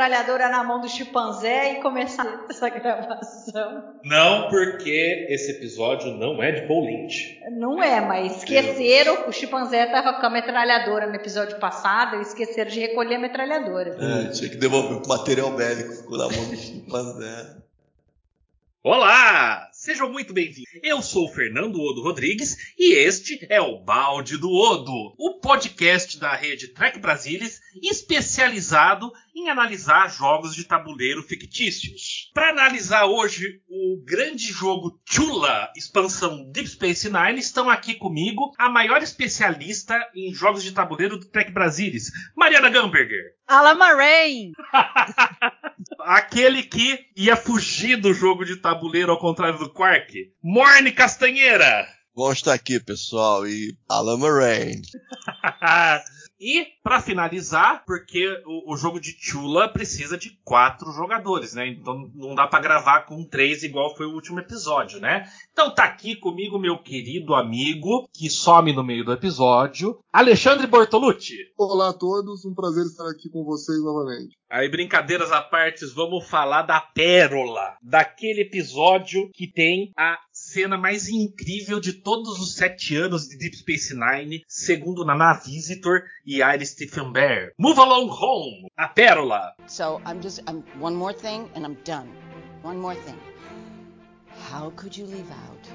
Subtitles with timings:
[0.00, 3.94] Metralhadora na mão do chimpanzé e começar essa gravação.
[4.02, 7.38] Não, porque esse episódio não é de Paul Lynch.
[7.50, 9.28] Não é, mas esqueceram.
[9.28, 13.96] O chimpanzé estava com a metralhadora no episódio passado e esqueceram de recolher a metralhadora.
[14.00, 17.56] É, tinha que devolver o material bélico, ficou na mão do chimpanzé.
[18.82, 19.69] Olá!
[19.80, 20.70] Sejam muito bem-vindos.
[20.82, 26.20] Eu sou o Fernando Odo Rodrigues e este é o Balde do Odo, o podcast
[26.20, 32.30] da rede Trek Brasilis especializado em analisar jogos de tabuleiro fictícios.
[32.34, 38.68] Para analisar hoje o grande jogo Chula, expansão Deep Space Nine, estão aqui comigo a
[38.68, 43.34] maior especialista em jogos de tabuleiro do Trek Brasilis, Mariana Gamberger.
[43.46, 44.52] Alama Rain!
[46.00, 50.12] Aquele que ia fugir do jogo de tabuleiro ao contrário do Quark.
[50.42, 51.86] Morne Castanheira!
[52.14, 54.82] Bom estar aqui, pessoal, e Alama Rain.
[56.40, 61.68] E, para finalizar, porque o, o, jogo de Chula precisa de quatro jogadores, né?
[61.68, 65.30] Então não dá para gravar com três igual foi o último episódio, né?
[65.52, 71.36] Então tá aqui comigo meu querido amigo, que some no meio do episódio, Alexandre Bortolucci.
[71.58, 74.40] Olá a todos, um prazer estar aqui com vocês novamente.
[74.48, 80.18] Aí, brincadeiras à parte, vamos falar da pérola, daquele episódio que tem a
[80.50, 86.02] cena mais incrível de todos os sete anos de Deep Space Nine, segundo Nana Visitor
[86.26, 87.52] e Iris Stephen Bear.
[87.56, 89.54] Move Along Home, a pérola.
[89.68, 92.08] So I'm just I'm one more thing and I'm done.
[92.62, 93.18] One more thing.
[94.50, 95.68] How could you leave out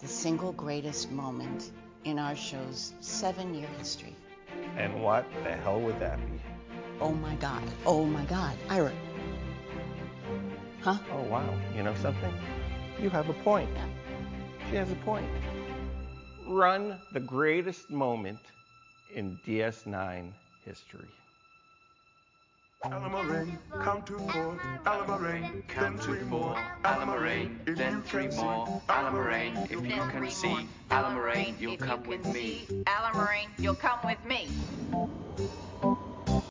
[0.00, 1.72] the single greatest moment
[2.04, 4.14] in our show's seven-year history?
[4.76, 6.40] And what the hell would that be?
[7.00, 7.62] Oh my God.
[7.86, 8.54] Oh my God.
[8.68, 8.92] Ira.
[10.82, 10.98] Huh?
[11.10, 11.48] Oh wow.
[11.74, 12.32] You know something?
[13.00, 13.68] You have a point.
[14.70, 15.26] She has a point.
[16.46, 18.38] Run the greatest moment
[19.14, 20.32] in DS9
[20.64, 21.08] history.
[22.84, 24.60] Alamaray, count to four.
[24.84, 26.54] Alamaray, count to four.
[26.84, 28.82] Alamaray, then three more.
[28.88, 30.68] Alamaray, if you can see.
[30.90, 32.66] Alamaray, you'll come with me.
[32.84, 34.48] Alamaray, you'll come with me.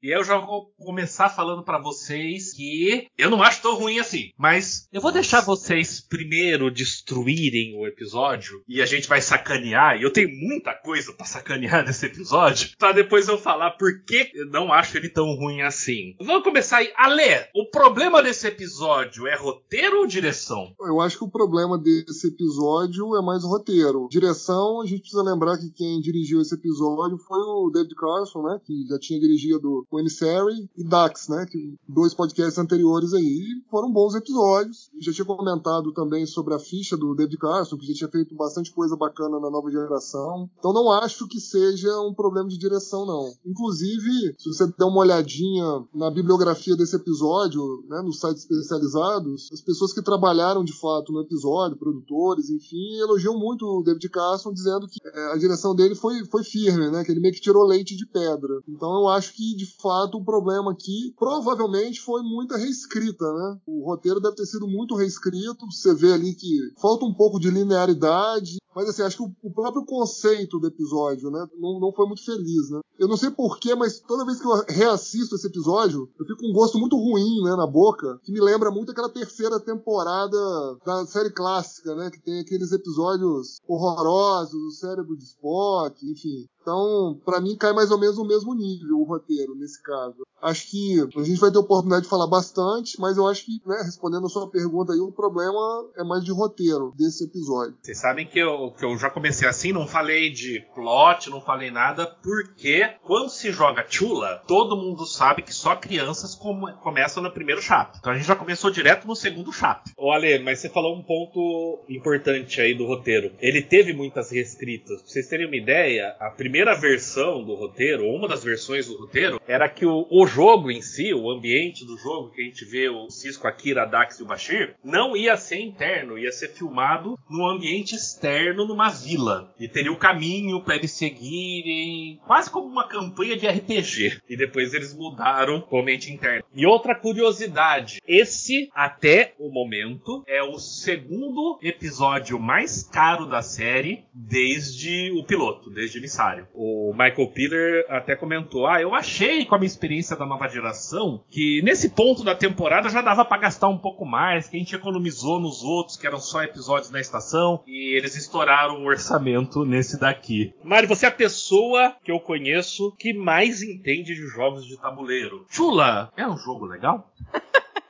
[0.03, 4.31] E eu já vou começar falando para vocês que eu não acho tão ruim assim,
[4.37, 9.97] mas eu vou deixar vocês primeiro destruírem o episódio e a gente vai sacanear.
[9.97, 14.29] E eu tenho muita coisa para sacanear nesse episódio, para depois eu falar por que
[14.33, 16.17] eu não acho ele tão ruim assim.
[16.19, 16.91] Vamos começar aí.
[16.97, 20.75] Ale, o problema desse episódio é roteiro ou direção?
[20.81, 24.09] Eu acho que o problema desse episódio é mais roteiro.
[24.11, 28.59] Direção, a gente precisa lembrar que quem dirigiu esse episódio foi o David Carson, né,
[28.65, 31.45] que já tinha dirigido o Emissary e Dax, né?
[31.49, 34.89] Que, dois podcasts anteriores aí foram bons episódios.
[34.99, 38.73] Já tinha comentado também sobre a ficha do David Carson, que já tinha feito bastante
[38.73, 40.49] coisa bacana na nova geração.
[40.57, 43.31] Então não acho que seja um problema de direção, não.
[43.45, 49.61] Inclusive, se você der uma olhadinha na bibliografia desse episódio, né, nos sites especializados, as
[49.61, 54.87] pessoas que trabalharam de fato no episódio, produtores, enfim, elogiam muito o David Carson, dizendo
[54.87, 57.03] que é, a direção dele foi, foi firme, né?
[57.03, 58.61] Que ele meio que tirou leite de pedra.
[58.67, 63.59] Então eu acho que, de fato, o problema aqui provavelmente foi muita reescrita, né?
[63.67, 65.69] O roteiro deve ter sido muito reescrito.
[65.69, 68.57] Você vê ali que falta um pouco de linearidade.
[68.75, 72.69] Mas assim, acho que o, próprio conceito do episódio, né, não, não foi muito feliz,
[72.69, 72.79] né?
[72.97, 76.49] Eu não sei porquê, mas toda vez que eu reassisto esse episódio, eu fico com
[76.49, 80.37] um gosto muito ruim, né, na boca, que me lembra muito aquela terceira temporada
[80.85, 86.47] da série clássica, né, que tem aqueles episódios horrorosos, o cérebro de Spock, enfim.
[86.63, 90.25] Então, para mim, cai mais ou menos no mesmo nível o roteiro, nesse caso.
[90.41, 93.81] Acho que a gente vai ter oportunidade de falar bastante, mas eu acho que, né,
[93.83, 97.77] respondendo a sua pergunta aí, o problema é mais de roteiro desse episódio.
[97.81, 101.71] Vocês sabem que eu, que eu já comecei assim, não falei de plot, não falei
[101.71, 107.61] nada, porque quando se joga Chula, todo mundo sabe que só crianças começam no primeiro
[107.61, 107.99] chapter.
[107.99, 109.93] Então a gente já começou direto no segundo chapter.
[109.97, 113.33] Ô Ale, mas você falou um ponto importante aí do roteiro.
[113.39, 115.01] Ele teve muitas reescritas.
[115.01, 118.97] Pra vocês terem uma ideia, a primeira versão do roteiro, ou uma das versões do
[118.97, 122.65] roteiro, era que o, o jogo em si, o ambiente do jogo que a gente
[122.65, 126.31] vê o Cisco, a Kira, a Dax e o Bashir, não ia ser interno, ia
[126.31, 129.53] ser filmado num ambiente externo, numa vila.
[129.59, 134.19] E teria o caminho para eles seguirem, quase como uma campanha de RPG.
[134.29, 136.43] E depois eles mudaram ambiente interno.
[136.53, 144.05] E outra curiosidade: esse, até o momento, é o segundo episódio mais caro da série
[144.13, 146.47] desde o piloto, desde o emissário.
[146.53, 151.23] O Michael Peter até comentou: Ah, eu achei com a minha experiência da nova geração
[151.29, 154.75] que nesse ponto da temporada já dava para gastar um pouco mais, que a gente
[154.75, 159.99] economizou nos outros, que eram só episódios na estação, e eles estouraram o orçamento nesse
[159.99, 160.53] daqui.
[160.63, 165.45] Mário, você é a pessoa que eu conheço que mais entende de jogos de tabuleiro.
[165.49, 167.11] Chula, é um jogo legal?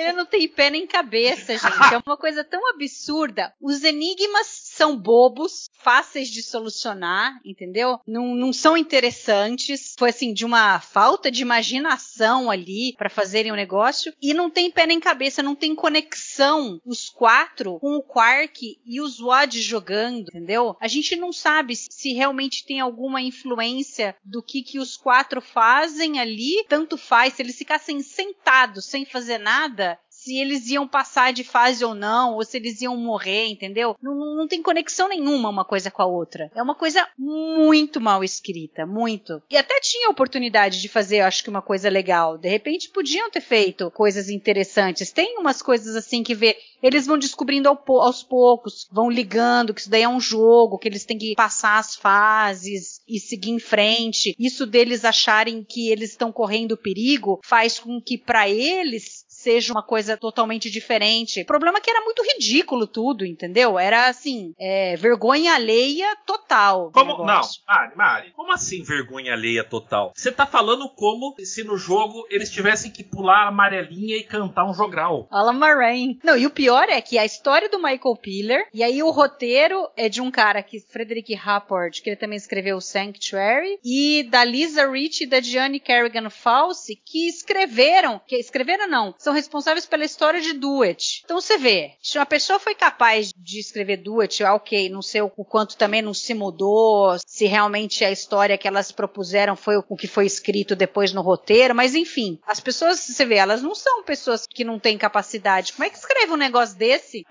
[0.00, 1.94] Ele não tem pé nem cabeça, gente.
[1.94, 3.52] É uma coisa tão absurda.
[3.60, 7.98] Os enigmas são bobos, fáceis de solucionar, entendeu?
[8.06, 9.94] Não, não são interessantes.
[9.98, 14.14] Foi assim, de uma falta de imaginação ali para fazerem o negócio.
[14.20, 19.00] E não tem pé nem cabeça, não tem conexão os quatro com o Quark e
[19.00, 20.76] os Wad jogando, entendeu?
[20.80, 26.18] A gente não sabe se realmente tem alguma influência do que, que os quatro fazem
[26.18, 26.64] ali.
[26.68, 29.89] Tanto faz, se eles ficassem sentados sem fazer nada,
[30.20, 33.96] se eles iam passar de fase ou não, ou se eles iam morrer, entendeu?
[34.02, 36.50] Não, não, tem conexão nenhuma uma coisa com a outra.
[36.54, 39.42] É uma coisa muito mal escrita, muito.
[39.48, 42.36] E até tinha oportunidade de fazer, acho que uma coisa legal.
[42.36, 45.10] De repente podiam ter feito coisas interessantes.
[45.10, 46.54] Tem umas coisas assim que vê.
[46.82, 51.04] Eles vão descobrindo aos poucos, vão ligando que isso daí é um jogo, que eles
[51.04, 54.34] têm que passar as fases e seguir em frente.
[54.38, 59.82] Isso deles acharem que eles estão correndo perigo faz com que para eles seja uma
[59.82, 61.40] coisa totalmente diferente.
[61.40, 63.78] O problema é que era muito ridículo tudo, entendeu?
[63.78, 66.90] Era assim, é, vergonha alheia total.
[66.92, 67.24] Como?
[67.24, 70.12] Não, Mari, Mari, como assim vergonha alheia total?
[70.14, 74.64] Você tá falando como se no jogo eles tivessem que pular a amarelinha e cantar
[74.64, 75.26] um jogral.
[75.30, 76.18] Alan Moraine.
[76.22, 79.88] Não, e o pior é que a história do Michael Piller, e aí o roteiro
[79.96, 84.90] é de um cara que, Frederick Rapport, que ele também escreveu Sanctuary, e da Lisa
[84.90, 90.04] Rich e da Gianni Kerrigan Falsi, que escreveram, que escreveram não, são são responsáveis pela
[90.04, 91.22] história de Duet.
[91.24, 95.44] Então você vê, se uma pessoa foi capaz de escrever Duet, ok, não sei o
[95.44, 100.08] quanto também não se mudou, se realmente a história que elas propuseram foi o que
[100.08, 104.46] foi escrito depois no roteiro, mas enfim, as pessoas, você vê, elas não são pessoas
[104.46, 105.72] que não têm capacidade.
[105.72, 107.24] Como é que escreve um negócio desse?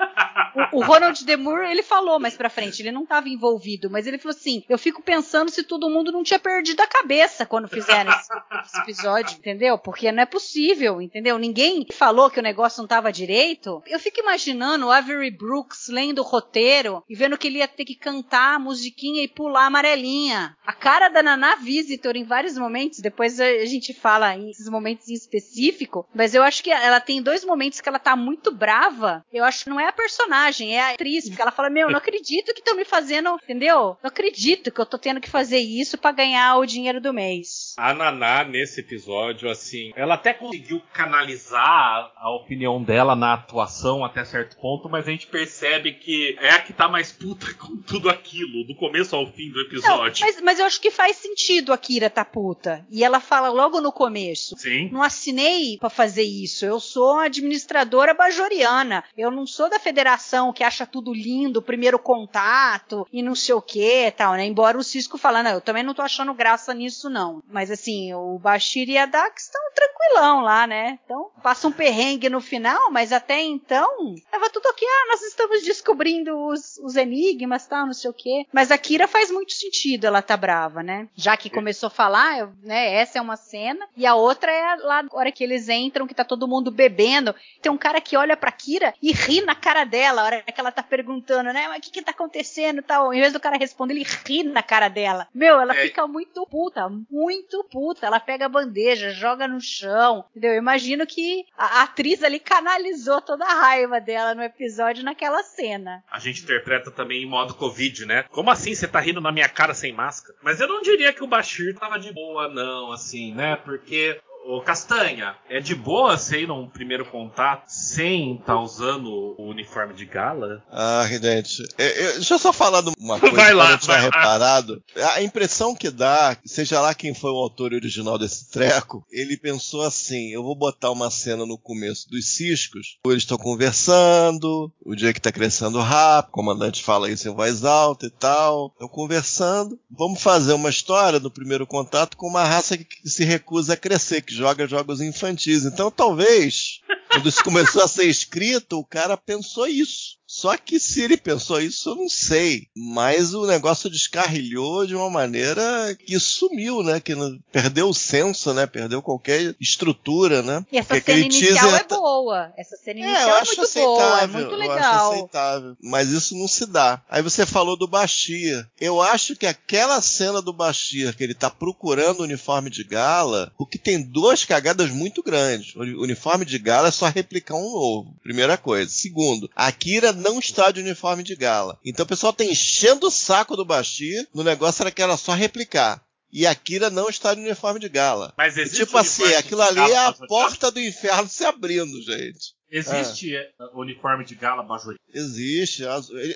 [0.71, 4.17] O, o Ronald Demure, ele falou mais pra frente, ele não estava envolvido, mas ele
[4.17, 8.11] falou assim: eu fico pensando se todo mundo não tinha perdido a cabeça quando fizeram
[8.11, 8.29] esse,
[8.63, 9.77] esse episódio, entendeu?
[9.77, 11.37] Porque não é possível, entendeu?
[11.37, 16.19] Ninguém falou que o negócio não estava direito, eu fico imaginando o Avery Brooks lendo
[16.19, 19.67] o roteiro e vendo que ele ia ter que cantar a musiquinha e pular a
[19.67, 20.55] amarelinha.
[20.65, 25.09] A cara da Nana Visitor em vários momentos, depois a gente fala em esses momentos
[25.09, 29.25] em específico, mas eu acho que ela tem dois momentos que ela tá muito brava.
[29.31, 31.97] Eu acho que não é a personagem, é a atriz, porque ela fala: Meu, não
[31.97, 33.97] acredito que estão me fazendo, entendeu?
[34.01, 37.73] Não acredito que eu tô tendo que fazer isso para ganhar o dinheiro do mês.
[37.77, 44.23] A Naná, nesse episódio, assim, ela até conseguiu canalizar a, opinião dela na atuação até
[44.23, 48.09] certo ponto, mas a gente percebe que é a que tá mais puta com tudo
[48.09, 50.25] aquilo, do começo ao fim do episódio.
[50.25, 52.85] Não, mas, mas eu acho que faz sentido a Kira tá puta.
[52.89, 54.57] E ela fala logo no começo.
[54.57, 54.89] Sim.
[54.91, 56.65] Não assinei para fazer isso.
[56.65, 59.03] Eu sou administradora bajoriana.
[59.17, 63.61] Eu não sou da federação que acha tudo lindo, primeiro contato e não sei o
[63.61, 64.45] que tal, né?
[64.45, 67.41] Embora o Cisco falando, eu também não tô achando graça nisso, não.
[67.49, 69.61] Mas assim, o Bashir e a Dax estão
[70.09, 70.99] tranquilão lá, né?
[71.05, 75.63] Então, passa um perrengue no final, mas até então, tava tudo aqui, ah, nós estamos
[75.63, 78.45] descobrindo os, os enigmas, tal, não sei o quê.
[78.51, 81.07] Mas a Kira faz muito sentido ela tá brava, né?
[81.15, 85.01] Já que começou a falar, né, essa é uma cena, e a outra é lá,
[85.01, 88.35] a hora que eles entram, que tá todo mundo bebendo, tem um cara que olha
[88.35, 91.79] pra Kira e ri na cara dela, a hora que ela tá perguntando, né, mas
[91.79, 94.87] o que que tá acontecendo, tal, em vez do cara responder, ele ri na cara
[94.87, 95.27] dela.
[95.33, 95.83] Meu, ela é.
[95.83, 99.98] fica muito puta, muito puta, ela pega a bandeja, joga no chão,
[100.31, 100.53] entendeu?
[100.53, 106.03] Eu imagino que a atriz ali canalizou toda a raiva dela no episódio naquela cena.
[106.11, 108.23] A gente interpreta também em modo Covid, né?
[108.29, 110.37] Como assim você tá rindo na minha cara sem máscara?
[110.41, 113.55] Mas eu não diria que o Bashir tava de boa, não, assim, né?
[113.57, 114.19] Porque
[114.51, 119.93] Ô, Castanha, é de boa você ir num primeiro contato sem estar usando o uniforme
[119.93, 120.63] de gala?
[120.71, 123.73] Ah, gente, eu- eu- deixa eu só falar de uma coisa Vai lá, que eu
[123.73, 124.83] não tinha reparado.
[125.13, 129.83] A impressão que dá, seja lá quem foi o autor original desse treco, ele pensou
[129.83, 135.21] assim: eu vou botar uma cena no começo dos ciscos, eles estão conversando, o Jake
[135.21, 139.79] tá crescendo rápido, o comandante fala isso em voz alta e tal, estão conversando.
[139.91, 143.77] Vamos fazer uma história do primeiro contato com uma raça que, que se recusa a
[143.77, 145.65] crescer, que joga jogos infantis.
[145.65, 146.81] Então talvez,
[147.11, 150.17] quando isso começou a ser escrito, o cara pensou isso.
[150.31, 152.67] Só que se ele pensou isso, eu não sei.
[152.77, 156.99] Mas o negócio descarrilhou de uma maneira que sumiu, né?
[156.99, 157.15] Que
[157.51, 158.67] perdeu o senso, né?
[158.67, 160.63] Perdeu qualquer estrutura, né?
[160.71, 162.53] E essa Porque cena inicial teaser é tá- boa.
[162.55, 164.39] Essa cena É, inicial eu é, acho muito boa, é aceitável.
[164.39, 165.11] muito Eu acho legal.
[165.13, 165.77] aceitável.
[165.81, 167.01] Mas isso não se dá.
[167.09, 168.67] Aí você falou do Bashir.
[168.79, 173.51] Eu acho que aquela cena do Bashir, que ele tá procurando o uniforme de gala,
[173.57, 175.75] o que tem duas cagadas muito grandes.
[175.75, 178.15] O uni- uniforme de gala é só replicar um novo.
[178.21, 178.89] Primeira coisa.
[178.91, 181.79] Segundo, a Kira não está de uniforme de gala.
[181.83, 184.27] Então o pessoal tá enchendo o saco do Bashir.
[184.33, 186.01] No negócio era que era só replicar.
[186.31, 188.33] E a Kira não está de uniforme de gala.
[188.37, 192.53] Mas E existe tipo assim, aquilo ali é a porta do inferno se abrindo, gente.
[192.71, 194.99] Existe eh, uniforme de gala bajoriano?
[195.11, 195.83] Existe.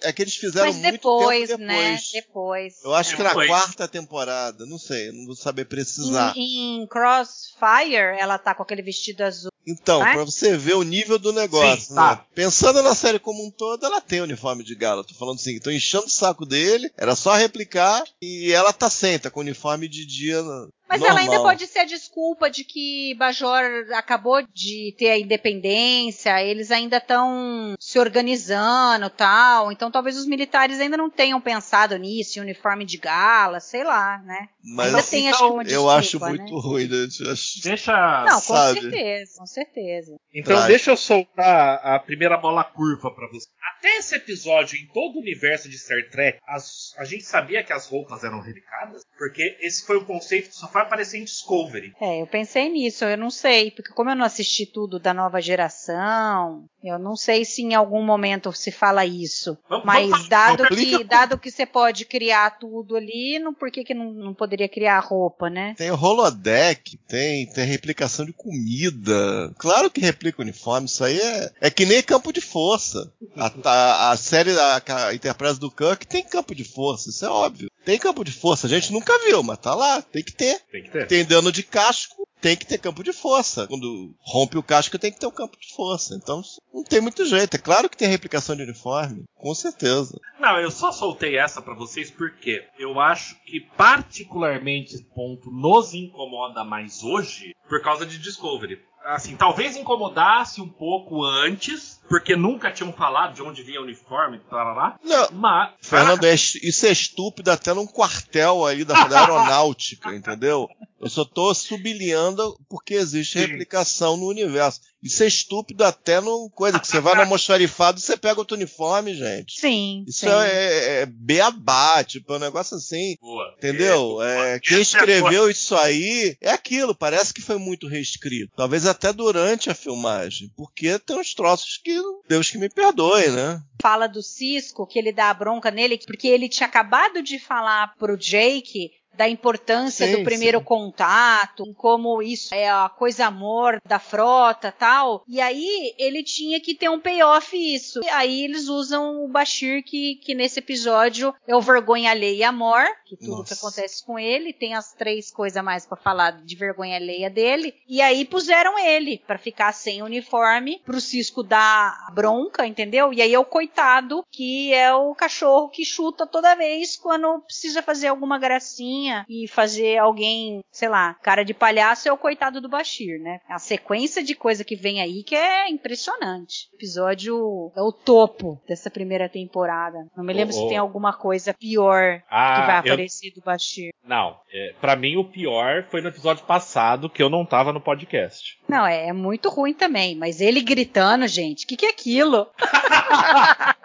[0.02, 1.92] É que eles fizeram Mas muito depois, tempo né?
[1.92, 2.12] depois.
[2.12, 2.74] Depois.
[2.84, 3.48] Eu acho que na Depois.
[3.48, 6.34] quarta temporada, não sei, não vou saber precisar.
[6.36, 9.53] Em, em Crossfire, ela tá com aquele vestido azul.
[9.66, 10.14] Então, né?
[10.14, 12.16] pra você ver o nível do negócio, Sim, tá.
[12.16, 12.22] né?
[12.36, 15.04] Pensando na série como um todo, ela tem uniforme de gala.
[15.04, 19.18] Tô falando assim, tô enchendo o saco dele, era só replicar e ela tá sem,
[19.18, 21.18] tá com uniforme de dia n- Mas normal.
[21.20, 23.64] ela ainda pode ser a desculpa de que Bajor
[23.94, 29.72] acabou de ter a independência, eles ainda estão se organizando tal.
[29.72, 34.20] Então talvez os militares ainda não tenham pensado nisso, em uniforme de gala, sei lá,
[34.20, 34.48] né?
[34.64, 36.28] Mas ainda tem, acho que, uma eu desculpa, acho né?
[36.30, 36.96] muito ruim, né?
[37.20, 38.24] Eu Deixa.
[38.26, 38.82] Não, com sabe?
[38.82, 40.16] certeza, com certeza.
[40.34, 40.68] Então Traz.
[40.68, 43.48] deixa eu soltar a primeira bola curva pra você.
[43.78, 47.74] Até esse episódio, em todo o universo de Star Trek, as- a gente sabia que
[47.74, 51.94] as roupas eram replicadas, porque esse foi o conceito que só vai aparecer em Discovery.
[52.02, 55.40] É, eu pensei nisso, eu não sei, porque como eu não assisti tudo da nova
[55.42, 59.58] geração, eu não sei se em algum momento se fala isso.
[59.70, 63.84] Vamos- Mas vamos- dado que, dado que você pode criar tudo ali, não, por que,
[63.84, 65.74] que não, não poderia criar roupa, né?
[65.78, 69.54] Tem o holodeck, tem, tem replicação de comida.
[69.58, 73.12] Claro que replica uniforme, isso aí é, é que nem campo de força.
[73.36, 77.30] A, a, a série, a, a Enterprise do Kirk tem campo de força, isso é
[77.30, 77.70] óbvio.
[77.86, 80.62] Tem campo de força, a gente nunca viu, mas tá lá, tem que ter.
[80.74, 81.06] Tem que ter.
[81.06, 83.68] Tem dano de casco, tem que ter campo de força.
[83.68, 86.16] Quando rompe o casco, tem que ter um campo de força.
[86.16, 86.42] Então
[86.74, 87.54] não tem muito jeito.
[87.54, 90.20] É claro que tem replicação de uniforme, com certeza.
[90.40, 95.94] Não, eu só soltei essa pra vocês porque eu acho que particularmente esse ponto nos
[95.94, 98.82] incomoda mais hoje por causa de Discovery.
[99.04, 104.40] Assim, talvez incomodasse um pouco antes, porque nunca tinham falado de onde vinha o uniforme,
[104.50, 110.14] tarará, Não, mas Fernando, é isso é estúpido até num quartel aí da, da aeronáutica,
[110.16, 110.70] entendeu?
[111.02, 113.46] Eu só tô sublinhando porque existe Sim.
[113.46, 114.80] replicação no universo.
[115.04, 118.56] Isso é estúpido até num coisa que você vai no almoxarifado e você pega outro
[118.56, 119.60] uniforme, gente.
[119.60, 120.06] Sim.
[120.08, 120.28] Isso sim.
[120.30, 123.18] é, é beabá, tipo, é um negócio assim.
[123.22, 123.54] boa.
[123.58, 124.22] Entendeu?
[124.22, 128.54] É, quem escreveu isso aí é aquilo, parece que foi muito reescrito.
[128.56, 130.50] Talvez até durante a filmagem.
[130.56, 133.62] Porque tem uns troços que Deus que me perdoe, né?
[133.82, 137.94] Fala do Cisco, que ele dá a bronca nele, porque ele tinha acabado de falar
[137.98, 140.66] pro Jake da importância Sim, do primeiro sim.
[140.66, 145.24] contato, como isso é a coisa amor da frota tal.
[145.28, 148.02] E aí ele tinha que ter um payoff isso.
[148.04, 152.84] E aí eles usam o Bashir, que, que nesse episódio é o vergonha alheia amor,
[153.06, 153.54] que tudo Nossa.
[153.56, 157.74] que acontece com ele, tem as três coisas mais pra falar de vergonha alheia dele.
[157.88, 163.14] E aí puseram ele pra ficar sem uniforme, pro Cisco dar bronca, entendeu?
[163.14, 167.82] E aí é o coitado que é o cachorro que chuta toda vez quando precisa
[167.82, 172.70] fazer alguma gracinha e fazer alguém, sei lá, cara de palhaço é o coitado do
[172.70, 173.40] Bashir, né?
[173.50, 176.68] A sequência de coisa que vem aí que é impressionante.
[176.72, 179.98] O episódio é o topo dessa primeira temporada.
[180.16, 180.68] Não me lembro Ô, se ô.
[180.70, 183.94] tem alguma coisa pior que Ah, vai eu- aparecer do Bashir.
[184.04, 187.80] Não, é, para mim o pior foi no episódio passado que eu não tava no
[187.82, 188.58] podcast.
[188.68, 192.48] Não, é, é muito ruim também, mas ele gritando, gente, o que, que é aquilo?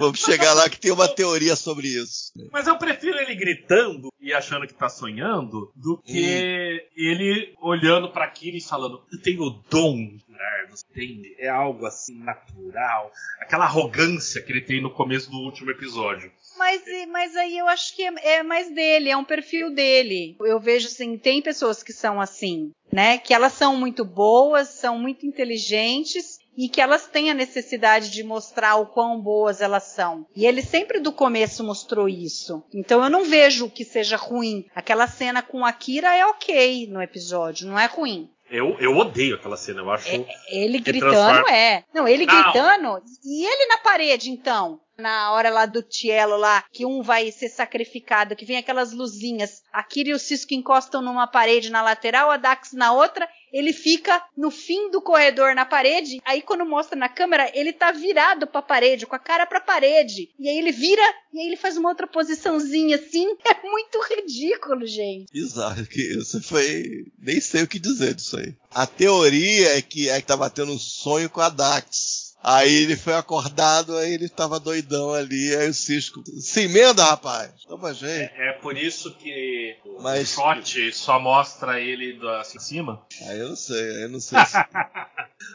[0.00, 2.32] Vamos chegar lá que tem uma teoria sobre isso.
[2.50, 8.24] Mas eu prefiro ele gritando e achando que tá sonhando do que ele olhando pra
[8.24, 11.36] aquilo e falando: Eu tenho o dom de curar, você entende?
[11.38, 13.12] É algo assim natural.
[13.40, 16.32] Aquela arrogância que ele tem no começo do último episódio.
[16.56, 20.34] mas, mas aí eu acho que é, é mais dele, é um perfil dele.
[20.40, 23.18] Eu vejo assim, tem pessoas que são assim, né?
[23.18, 28.22] Que elas são muito boas, são muito inteligentes e que elas têm a necessidade de
[28.22, 30.26] mostrar o quão boas elas são.
[30.36, 32.62] E ele sempre do começo mostrou isso.
[32.74, 34.66] Então eu não vejo que seja ruim.
[34.74, 38.28] Aquela cena com a Kira é ok no episódio, não é ruim.
[38.50, 40.08] Eu, eu odeio aquela cena, eu acho.
[40.08, 41.84] É, ele gritando transforma- é.
[41.94, 42.34] Não, ele Não.
[42.42, 44.80] gritando e ele na parede então.
[44.98, 49.62] Na hora lá do Tielo lá, que um vai ser sacrificado, que vem aquelas luzinhas.
[49.72, 53.26] A Kira e o Cisco encostam numa parede na lateral, a Dax na outra.
[53.52, 56.20] Ele fica no fim do corredor na parede.
[56.24, 60.30] Aí quando mostra na câmera, ele tá virado pra parede, com a cara pra parede.
[60.38, 61.02] E aí ele vira
[61.32, 63.36] e aí ele faz uma outra posiçãozinha assim.
[63.50, 65.26] É muito ridículo, gente.
[65.32, 67.04] Bizarro que isso foi.
[67.18, 68.54] Nem sei o que dizer disso aí.
[68.70, 72.19] A teoria é que é que tava tendo um sonho com a Dax.
[72.42, 76.22] Aí ele foi acordado, aí ele tava doidão ali, aí o Cisco.
[76.40, 77.50] Se emenda, rapaz!
[77.68, 78.32] Toma gente.
[78.36, 83.02] É por isso que o Mas- shot só mostra ele do- assim em cima.
[83.28, 84.56] Aí eu não sei, aí eu não sei se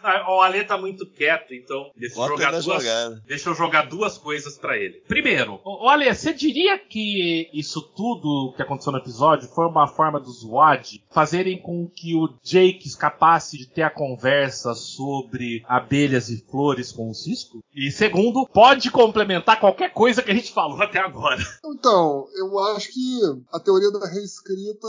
[0.04, 2.84] Ah, O Ale tá muito quieto, então deixa eu jogar duas.
[3.26, 5.02] Deixa eu jogar duas coisas pra ele.
[5.08, 10.20] Primeiro, ô, Ale, você diria que isso tudo que aconteceu no episódio foi uma forma
[10.20, 16.44] dos WAD fazerem com que o Jake escapasse de ter a conversa sobre abelhas e
[16.52, 17.65] flores com o Cisco?
[17.76, 21.42] E segundo, pode complementar qualquer coisa que a gente falou até agora.
[21.66, 23.20] Então, eu acho que
[23.52, 24.88] a teoria da reescrita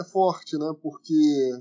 [0.00, 0.74] é forte, né?
[0.82, 1.14] Porque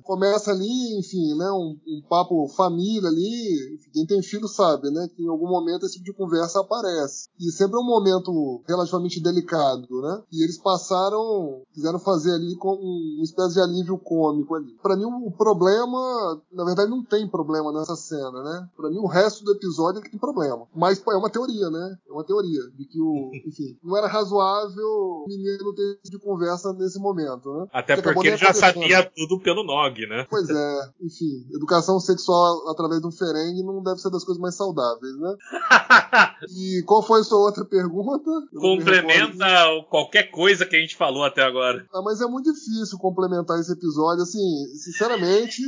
[0.03, 1.51] começa ali, enfim, né?
[1.51, 3.79] Um, um papo família ali.
[3.93, 5.07] Quem tem filho sabe, né?
[5.15, 7.29] Que em algum momento esse tipo de conversa aparece.
[7.39, 10.23] E sempre é um momento relativamente delicado, né?
[10.31, 14.75] E eles passaram, quiseram fazer ali com uma espécie de alívio cômico ali.
[14.81, 18.67] Pra mim, o problema, na verdade, não tem problema nessa cena, né?
[18.75, 20.46] Pra mim, o resto do episódio é que tem problema.
[20.75, 21.97] Mas pô, é uma teoria, né?
[22.07, 26.73] É uma teoria de que o, enfim, não era razoável o menino ter de conversa
[26.73, 27.67] nesse momento, né?
[27.73, 30.25] Até Que porque ele já sabia tudo pelo Nog, né?
[30.29, 34.55] Pois é, enfim, educação sexual através de um ferengue não deve ser das coisas mais
[34.55, 35.35] saudáveis, né?
[36.55, 38.29] E qual foi a sua outra pergunta?
[38.53, 38.61] Eu.
[38.61, 39.45] Complementa
[39.89, 41.85] qualquer coisa que a gente falou até agora.
[41.93, 44.39] Ah, mas é muito difícil complementar esse episódio, assim,
[44.75, 45.61] sinceramente.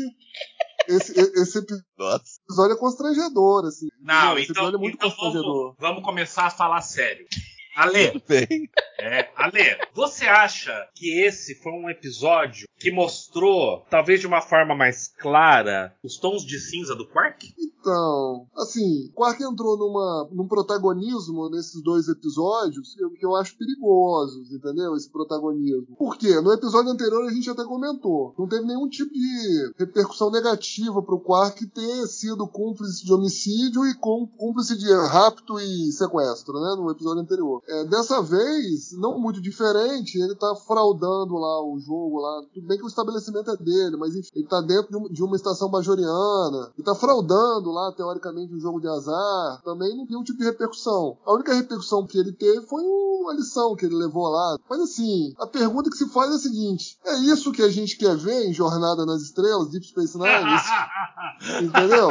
[0.90, 1.66] Esse, esse
[1.98, 2.24] Nossa.
[2.48, 3.88] episódio é constrangedor, assim.
[4.02, 5.64] Não, esse então, episódio é muito então constrangedor.
[5.64, 7.28] vamos, vamos começar a falar sério.
[7.76, 14.28] Ale, Bem, é, Ale, você acha que esse foi um episódio que mostrou, talvez de
[14.28, 17.54] uma forma mais clara, os tons de cinza do Quark?
[17.58, 23.58] Então, assim, Quark entrou numa, num protagonismo nesses dois episódios que eu, que eu acho
[23.58, 24.96] perigosos, entendeu?
[24.96, 25.96] Esse protagonismo.
[25.98, 26.40] Por quê?
[26.42, 28.34] No episódio anterior a gente até comentou.
[28.38, 33.96] Não teve nenhum tipo de repercussão negativa pro Quark ter sido cúmplice de homicídio e
[33.96, 36.76] cúmplice de rapto e sequestro, né?
[36.78, 37.59] No episódio anterior.
[37.68, 42.42] É, dessa vez, não muito diferente, ele tá fraudando lá o jogo lá.
[42.54, 45.24] Tudo bem que o estabelecimento é dele, mas enfim, ele tá dentro de, um- de
[45.24, 46.72] uma estação bajoriana.
[46.78, 49.62] Ele tá fraudando lá, teoricamente, um jogo de azar.
[49.64, 51.18] Também não tem um tipo de repercussão.
[51.26, 54.58] A única repercussão que ele teve foi o- a lição que ele levou lá.
[54.70, 57.98] Mas assim, a pergunta que se faz é a seguinte: é isso que a gente
[57.98, 60.30] quer ver em Jornada nas Estrelas, Deep Space Nine?
[61.64, 62.10] Entendeu?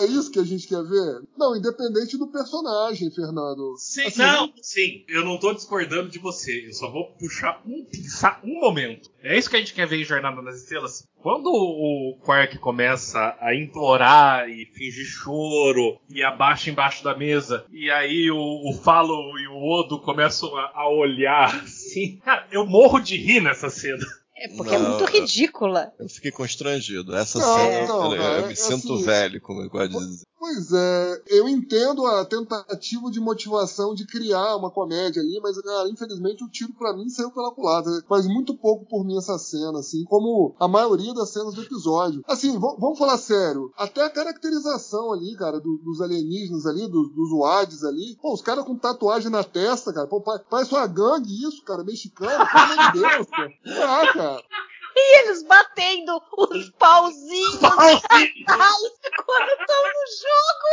[0.00, 1.22] É isso que a gente quer ver?
[1.36, 3.74] Não, independente do personagem, Fernando.
[3.76, 7.84] Sim, Assim, não, sim, eu não tô discordando de você, eu só vou puxar um,
[7.84, 9.10] pensar um momento.
[9.22, 11.06] É isso que a gente quer ver em Jornada nas Estrelas.
[11.16, 17.90] Quando o Quark começa a implorar e fingir choro e abaixa embaixo da mesa, e
[17.90, 23.00] aí o, o Falo e o Odo começam a, a olhar assim, cara, eu morro
[23.00, 24.04] de rir nessa cena.
[24.40, 25.92] É porque é Não, muito eu- ridícula.
[25.98, 27.14] eu fiquei constrangido.
[27.16, 29.90] Essa Não, cena, não, eu, cara, eu é me sinto assim- velho, como eu gosto
[29.90, 30.26] de dizer.
[30.38, 35.88] Pois é, eu entendo a tentativa de motivação de criar uma comédia ali, mas, cara,
[35.90, 37.90] infelizmente o tiro pra mim saiu pela culatra.
[38.08, 42.22] Faz muito pouco por mim essa cena, assim, como a maioria das cenas do episódio.
[42.26, 47.30] Assim, vamos falar sério, até a caracterização ali, cara, do- dos alienígenas ali, dos, dos
[47.36, 51.32] Wades ali, pô, os caras com tatuagem na testa, cara, pô, pa- parece uma gangue
[51.48, 53.52] isso, cara, mexicano, pelo amor de Deus, cara.
[53.66, 54.42] Ah, cara.
[55.00, 57.60] E eles batendo os pauzinhos
[59.24, 60.68] quando estão no jogo.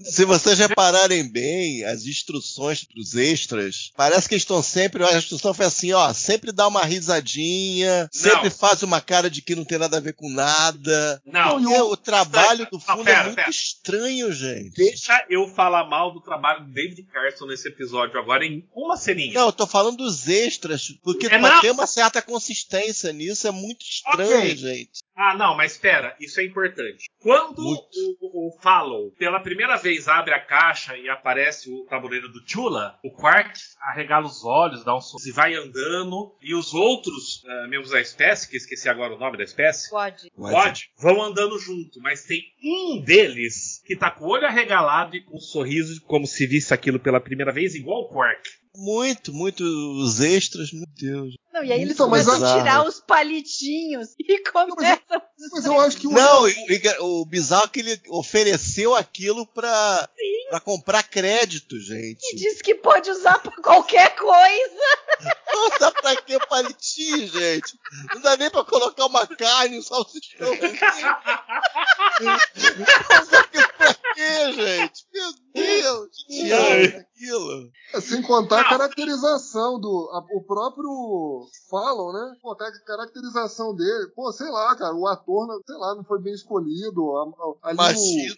[0.00, 5.02] Se vocês repararem bem, as instruções pros extras, parece que estão sempre.
[5.04, 9.54] A instrução foi assim, ó, sempre dá uma risadinha, sempre faz uma cara de que
[9.54, 11.20] não tem nada a ver com nada.
[11.26, 13.50] Não, Porque o trabalho do Não, fundo pera, é muito pera.
[13.50, 14.70] estranho, gente.
[14.76, 19.34] Deixa eu falar mal do trabalho do David Carson nesse episódio agora em uma ceninha.
[19.34, 21.60] Não, eu tô falando dos extras, porque É, não.
[21.60, 24.56] ter uma certa consistência nisso é muito estranho, Ok.
[24.56, 24.90] gente.
[25.20, 27.10] Ah, não, mas espera, isso é importante.
[27.20, 32.40] Quando o, o Fallow pela primeira vez abre a caixa e aparece o tabuleiro do
[32.46, 37.42] Chula, o Quark arregala os olhos, dá um sorriso e vai andando, e os outros
[37.44, 40.30] eh, membros da espécie, que esqueci agora o nome da espécie, Pode.
[40.36, 45.24] Pode, vão andando junto, mas tem um deles que tá com o olho arregalado e
[45.24, 48.48] com um sorriso, como se visse aquilo pela primeira vez, igual o Quark.
[48.80, 51.34] Muito, muito os extras, meu Deus.
[51.52, 55.20] Não, e aí eles Então, mas começam a tirar os palitinhos e começam.
[55.52, 56.12] Mas eu acho que o.
[56.12, 60.08] Não, o, o bizarro é que ele ofereceu aquilo pra,
[60.48, 62.20] pra comprar crédito, gente.
[62.32, 64.78] E diz que pode usar pra qualquer coisa.
[65.52, 67.76] Não dá pra que palitinho, gente?
[68.14, 70.52] Não dá nem pra colocar uma carne, um salsichão.
[73.38, 75.04] Aquilo pra quê, gente?
[75.12, 77.07] Meu Deus, que diabo
[78.08, 80.08] Sem contar a caracterização do.
[80.12, 82.36] a- o próprio Fallon, né?
[82.42, 84.08] Pô, a caracterização dele.
[84.14, 87.16] Pô, sei lá, cara, o ator, não- sei lá, não foi bem escolhido.
[87.16, 88.34] a- a- ali Imagina.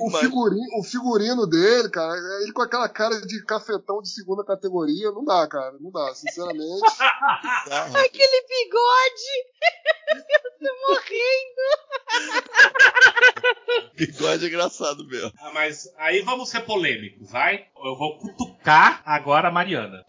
[0.00, 4.44] o, o, figurino, o figurino dele, cara, ele com aquela cara de cafetão de segunda
[4.44, 6.80] categoria, não dá, cara, não dá, sinceramente.
[8.06, 9.44] Aquele bigode.
[10.14, 11.64] Eu tô morrendo.
[13.94, 15.32] Bigode é engraçado mesmo.
[15.38, 17.66] Ah, mas aí vamos ser polêmicos, vai?
[17.76, 20.04] Eu vou cutucar agora a Mariana.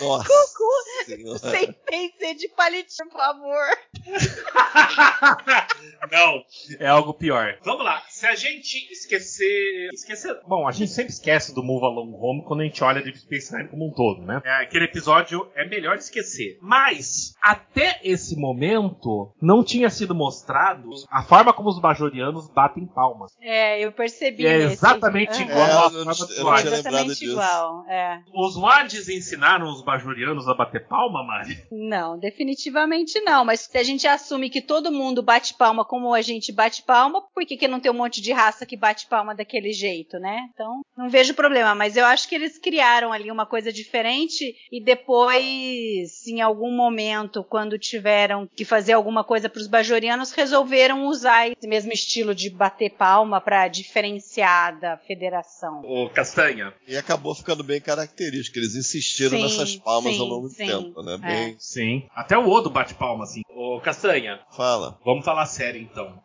[0.00, 1.38] Nossa Cucu, senhora.
[1.38, 3.66] sem PC de palitinho, por favor.
[6.10, 6.44] Não,
[6.78, 7.58] é algo pior.
[7.62, 9.88] Vamos lá, se a gente esquecer.
[9.92, 10.40] Esquecer.
[10.48, 13.54] Bom, a gente sempre esquece do Move Along Home quando a gente olha de Space
[13.54, 14.40] Nine como um todo, né?
[14.44, 16.58] É, aquele episódio é melhor esquecer.
[16.62, 23.32] Mas, até esse momento, não tinha sido mostrado a forma como os bajorianos batem palmas.
[23.40, 24.42] É, eu percebi.
[24.42, 25.42] E é exatamente Aham.
[25.50, 27.32] igual É, à eu não- forma eu dos Exatamente disso.
[27.32, 27.84] igual.
[27.88, 28.20] É.
[28.34, 31.58] Os Wads ensinaram os bajorianos a bater palma, Mari?
[31.70, 33.44] Não, definitivamente não.
[33.44, 37.22] Mas se a gente assume que todo mundo bate palma como a gente bate palma,
[37.34, 40.48] por que, que não tem um monte de raça que bate palma daquele jeito, né?
[40.52, 41.74] Então, não vejo problema.
[41.74, 47.44] Mas eu acho que eles criaram ali uma coisa diferente e depois, em algum momento,
[47.44, 52.50] quando tiveram que fazer alguma coisa para os bajorianos, resolveram usar esse mesmo estilo de
[52.50, 55.82] bater palma para diferenciar da federação.
[55.84, 56.72] Ô, Castanha.
[56.86, 58.58] E acabou ficando bem característico.
[58.58, 60.66] Eles insistiram Sim, nessas palmas sim, ao longo do sim.
[60.66, 61.16] tempo, né?
[61.18, 62.06] Bem, Sim.
[62.14, 63.42] Até o Odo bate palma, assim.
[63.48, 64.98] Ô, Castanha, fala.
[65.04, 66.22] vamos falar sério então.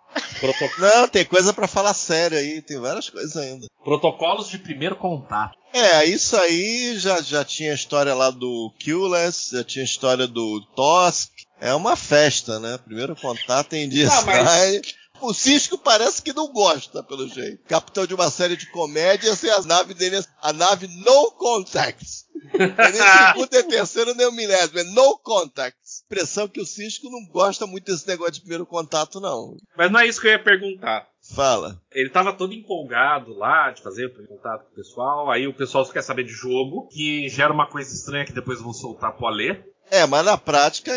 [0.78, 3.68] Não, tem coisa pra falar sério aí, tem várias coisas ainda.
[3.84, 5.58] Protocolos de primeiro contato.
[5.74, 10.28] É, isso aí já, já tinha a história lá do Killess, já tinha a história
[10.28, 11.30] do Tosk.
[11.62, 12.78] É uma festa, né?
[12.84, 14.10] Primeiro contato em DS9.
[14.12, 14.82] Ah, mas-
[15.22, 17.64] O Cisco parece que não gosta, pelo jeito.
[17.68, 22.28] Capitão de uma série de comédias e a nave dele é a nave No Contacts.
[22.54, 24.80] É nem segundo e terceiro, nem o milésimo.
[24.80, 26.02] É No Contacts.
[26.02, 29.56] Expressão que o Cisco não gosta muito desse negócio de primeiro contato, não.
[29.78, 31.08] Mas não é isso que eu ia perguntar.
[31.36, 31.80] Fala.
[31.92, 35.30] Ele tava todo empolgado lá de fazer o primeiro contato com o pessoal.
[35.30, 38.62] Aí o pessoal só quer saber de jogo, que gera uma coisa estranha que depois
[38.62, 39.62] vão soltar pro Alê.
[39.92, 40.92] É, mas na prática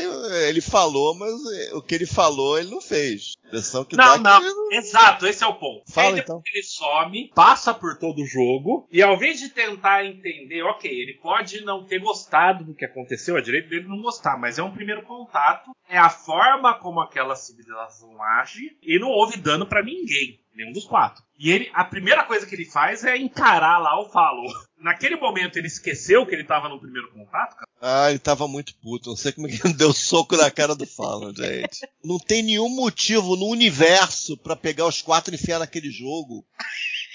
[0.49, 1.33] ele falou, mas
[1.73, 3.33] o que ele falou ele não fez.
[3.45, 4.69] A impressão que Não, dá é não.
[4.69, 5.83] que Exato, esse é o ponto.
[5.91, 6.43] Fala, Aí então.
[6.53, 11.15] ele some, passa por todo o jogo, e ao invés de tentar entender, ok, ele
[11.15, 14.73] pode não ter gostado do que aconteceu, é direito dele não gostar, mas é um
[14.73, 20.39] primeiro contato, é a forma como aquela civilização age, e não houve dano pra ninguém,
[20.55, 21.23] nenhum dos quatro.
[21.39, 24.47] E ele, a primeira coisa que ele faz é encarar lá o Fallow.
[24.79, 27.69] Naquele momento ele esqueceu que ele tava no primeiro contato, cara.
[27.81, 29.11] Ah, ele tava muito puto.
[29.11, 31.87] Não sei como é que ele deu soco na cara do Fallon, gente.
[32.05, 36.45] Não tem nenhum motivo no universo pra pegar os quatro e enfiar naquele jogo.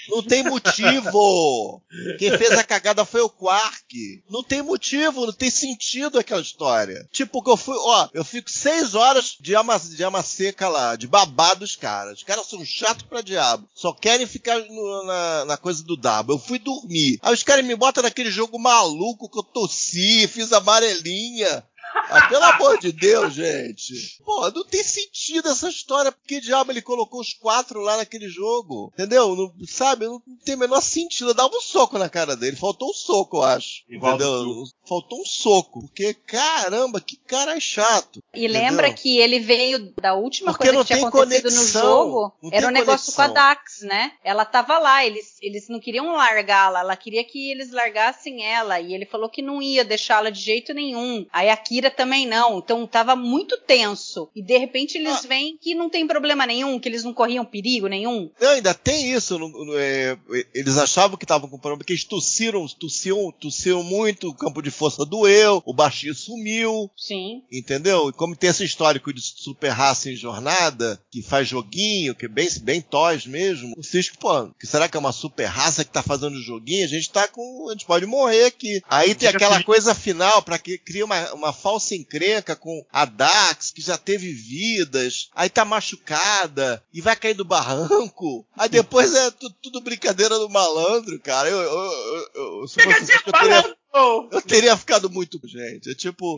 [0.08, 1.82] Não tem motivo.
[2.18, 4.22] Quem fez a cagada foi o Quark.
[4.30, 7.08] Não tem motivo, não tem sentido aquela história.
[7.12, 10.96] Tipo, que eu fui, ó, eu fico seis horas de ama, de ama seca lá,
[10.96, 12.18] de babá dos caras.
[12.18, 13.68] Os caras são chatos pra diabo.
[13.74, 16.32] Só querem ficar no- na, na coisa do dabo.
[16.32, 17.18] Eu fui dormir.
[17.22, 21.62] Aí os caras me botam naquele jogo maluco que eu tossi, fiz amarelinha.
[22.10, 24.18] Ah, pelo amor de Deus, gente.
[24.24, 26.10] Pô, não tem sentido essa história.
[26.10, 28.90] Por que diabo ele colocou os quatro lá naquele jogo?
[28.94, 29.34] Entendeu?
[29.36, 30.06] Não, sabe?
[30.06, 31.30] Não tem o menor sentido.
[31.30, 32.56] Eu dava um soco na cara dele.
[32.56, 33.82] Faltou um soco, eu acho.
[33.88, 34.64] Igual entendeu?
[34.88, 35.82] Faltou um soco.
[35.82, 38.22] Porque, caramba, que cara chato.
[38.34, 39.02] E lembra Entendeu?
[39.02, 41.82] que ele veio da última Porque coisa que tinha acontecido conexão.
[41.82, 42.32] no jogo.
[42.42, 43.48] Não Era um negócio com a conexão.
[43.48, 44.12] Dax, né?
[44.24, 48.80] Ela tava lá, eles, eles não queriam largá-la, ela queria que eles largassem ela.
[48.80, 51.26] E ele falou que não ia deixá-la de jeito nenhum.
[51.32, 52.58] Aí aquilo Kira também não.
[52.58, 54.28] Então tava muito tenso.
[54.34, 57.86] E de repente eles veem que não tem problema nenhum, que eles não corriam perigo
[57.86, 58.30] nenhum.
[58.40, 59.38] Não, ainda tem isso.
[59.38, 60.18] não- não é,
[60.52, 64.70] eles achavam que estavam com problema, porque eles tossiram, tossiam, tossiam muito, o campo de
[64.72, 66.90] força doeu, o baixinho sumiu.
[66.96, 67.42] Sim.
[67.52, 68.08] Entendeu?
[68.08, 72.28] E como tem esse histórico de super raça em jornada, que faz joguinho, que é
[72.28, 75.92] bem, bem toys mesmo, o Cisco, pô, que será que é uma super raça que
[75.92, 76.84] tá fazendo joguinho?
[76.84, 77.68] A gente tá com.
[77.68, 78.80] A gente pode morrer aqui.
[78.88, 83.70] Aí tem aquela coisa final para que cria uma, uma falsa encrenca com a Dax,
[83.72, 88.46] que já teve vidas, aí tá machucada e vai cair do barranco.
[88.56, 91.48] Aí depois é tu- tudo brincadeira do malandro, cara.
[91.50, 92.28] Eu, eu, eu,
[92.62, 93.76] eu, se fosse Cisco, eu teria, eu
[94.46, 95.90] teria ficado muito, gente.
[95.90, 96.36] É tipo.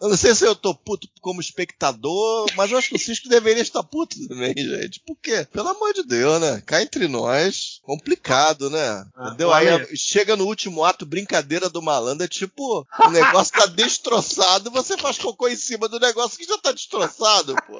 [0.00, 3.28] Eu não sei se eu tô puto como espectador, mas eu acho que o Cisco
[3.28, 5.00] deveria estar puto também, gente.
[5.00, 5.46] Por quê?
[5.52, 6.62] Pelo amor de Deus, né?
[6.64, 9.04] Cá entre nós, complicado, né?
[9.14, 9.52] Ah, Entendeu?
[9.52, 14.96] Aí chega no último ato, brincadeira do malandro, é tipo, o negócio tá destroçado, você
[14.96, 17.78] faz cocô em cima do negócio que já tá destroçado, pô.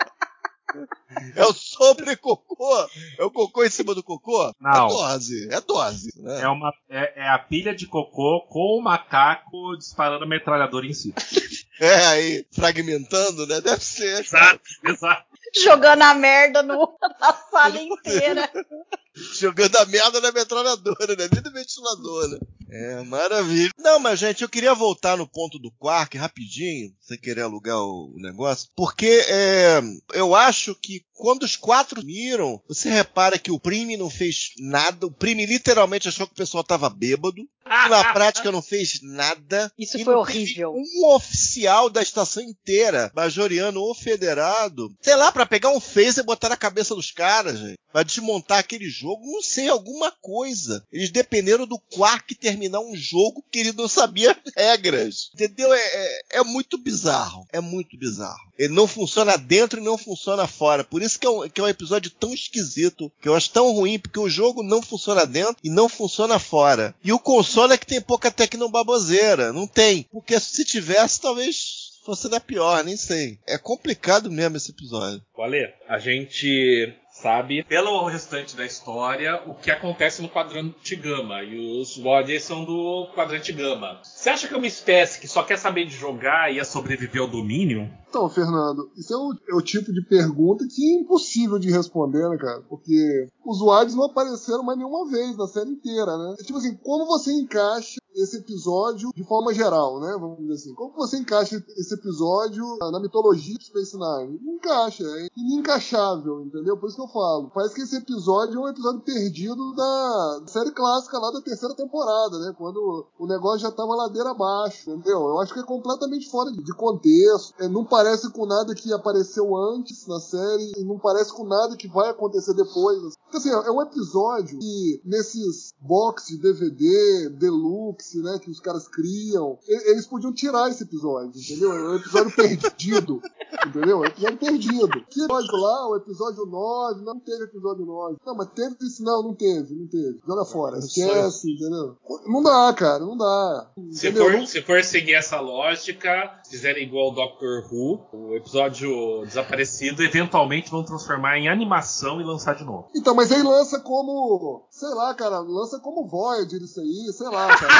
[1.35, 2.88] É o sobre cocô?
[3.18, 4.54] É o cocô em cima do cocô?
[4.61, 4.87] Não.
[4.87, 6.42] É dose, é dose, né?
[6.42, 10.94] É, uma, é, é a pilha de cocô com o macaco disparando a metralhadora em
[10.94, 11.14] si.
[11.83, 13.59] É, aí, fragmentando, né?
[13.62, 14.20] Deve ser.
[14.20, 15.24] Exato, exato.
[15.64, 18.50] Jogando a merda no, na sala inteira.
[19.38, 21.28] Jogando a merda na metralhadora, né?
[21.33, 22.38] Nem no ventilador, né?
[22.72, 23.70] É, maravilha.
[23.78, 28.14] Não, mas, gente, eu queria voltar no ponto do Quark rapidinho, sem querer alugar o
[28.16, 29.83] negócio, porque é,
[30.14, 35.06] eu acho que quando os quatro miram, você repara que o Prime não fez nada,
[35.06, 39.70] o Prime literalmente achou que o pessoal tava bêbado, na prática não fez nada.
[39.78, 40.74] Isso foi horrível.
[40.74, 46.26] Um oficial da estação inteira, majoriano ou federado, sei lá, pra pegar um phaser e
[46.26, 47.78] botar na cabeça dos caras, gente.
[47.92, 50.85] Pra desmontar aquele jogo, não sei, alguma coisa.
[50.92, 55.31] Eles dependeram do Quark terminar um jogo que ele não sabia as regras.
[55.35, 55.73] Entendeu?
[55.73, 57.46] É, é, é muito bizarro.
[57.53, 58.51] É muito bizarro.
[58.59, 60.85] Ele não funciona dentro e não funciona fora.
[60.85, 63.73] Por isso que é, um, que é um episódio tão esquisito, que eu acho tão
[63.73, 66.94] ruim, porque o jogo não funciona dentro e não funciona fora.
[67.03, 69.53] E o console é que tem pouca tecnobaboseira.
[69.53, 70.07] Não tem.
[70.12, 73.38] Porque se tivesse, talvez fosse da pior, nem sei.
[73.46, 75.23] É complicado mesmo esse episódio.
[75.37, 81.42] Valê, a gente sabe, pelo restante da história, o que acontece no quadrante gama.
[81.42, 84.00] E os Warriors são do quadrante gama.
[84.02, 87.20] Você acha que é uma espécie que só quer saber de jogar e ia sobreviver
[87.20, 87.90] ao domínio?
[88.09, 92.28] Então, Fernando, isso é o, é o tipo de pergunta que é impossível de responder,
[92.28, 92.61] né, cara?
[92.68, 96.35] Porque os Wards não apareceram mais nenhuma vez na série inteira, né?
[96.40, 100.16] É tipo assim, como você encaixa esse episódio de forma geral, né?
[100.20, 100.75] Vamos dizer assim.
[100.75, 104.40] Como você encaixa esse episódio na mitologia de Space Nine?
[104.42, 106.77] Não encaixa, é inencaixável, entendeu?
[106.77, 107.51] Por isso que eu falo.
[107.55, 112.38] Parece que esse episódio é um episódio perdido da série clássica lá da terceira temporada,
[112.38, 112.55] né?
[112.57, 115.20] Quando o negócio já tava ladeira abaixo, entendeu?
[115.20, 117.55] Eu acho que é completamente fora de contexto.
[117.59, 121.77] É, não parece com nada que apareceu antes na série e não parece com nada
[121.77, 123.14] que vai acontecer depois.
[123.29, 128.88] Então, assim, é um episódio que nesses box de DVD, deluxe, né, que os caras
[128.88, 131.72] criam, eles podiam tirar esse episódio, entendeu?
[131.72, 133.20] É um episódio perdido,
[133.66, 133.98] entendeu?
[133.98, 135.04] É um episódio perdido.
[135.10, 138.16] Que episódio lá, o episódio 9, não teve episódio 9.
[138.24, 140.20] Não, mas teve isso, não, não teve, não teve.
[140.26, 141.96] Joga fora, esquece, entendeu?
[142.26, 143.70] Não dá, cara, não dá.
[143.90, 149.24] Se for, Não- se for seguir essa lógica, fizerem igual o Doctor Who, o episódio
[149.24, 152.88] desaparecido, eventualmente vão transformar em animação e lançar de novo.
[152.94, 154.66] Então, mas aí lança como.
[154.68, 157.72] Sei lá, cara, lança como Voyager isso aí, sei lá, cara.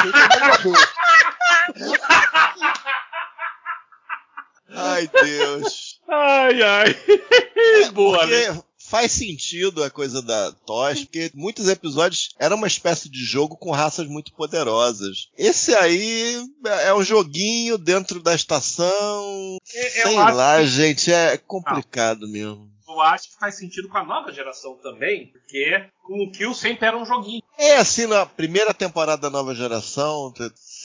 [4.73, 5.99] Ai, Deus.
[6.07, 6.95] Ai, ai.
[7.93, 8.61] Boa, né?
[8.91, 13.71] Faz sentido a coisa da Tosh, porque muitos episódios eram uma espécie de jogo com
[13.71, 15.29] raças muito poderosas.
[15.37, 16.35] Esse aí
[16.83, 19.57] é um joguinho dentro da estação.
[19.73, 22.69] É, eu Sei lá, que- gente, é complicado mesmo.
[22.85, 26.85] Eu acho que faz sentido com a nova geração também, porque com o Kill sempre
[26.85, 27.41] era um joguinho.
[27.57, 30.33] É assim, na primeira temporada da nova geração,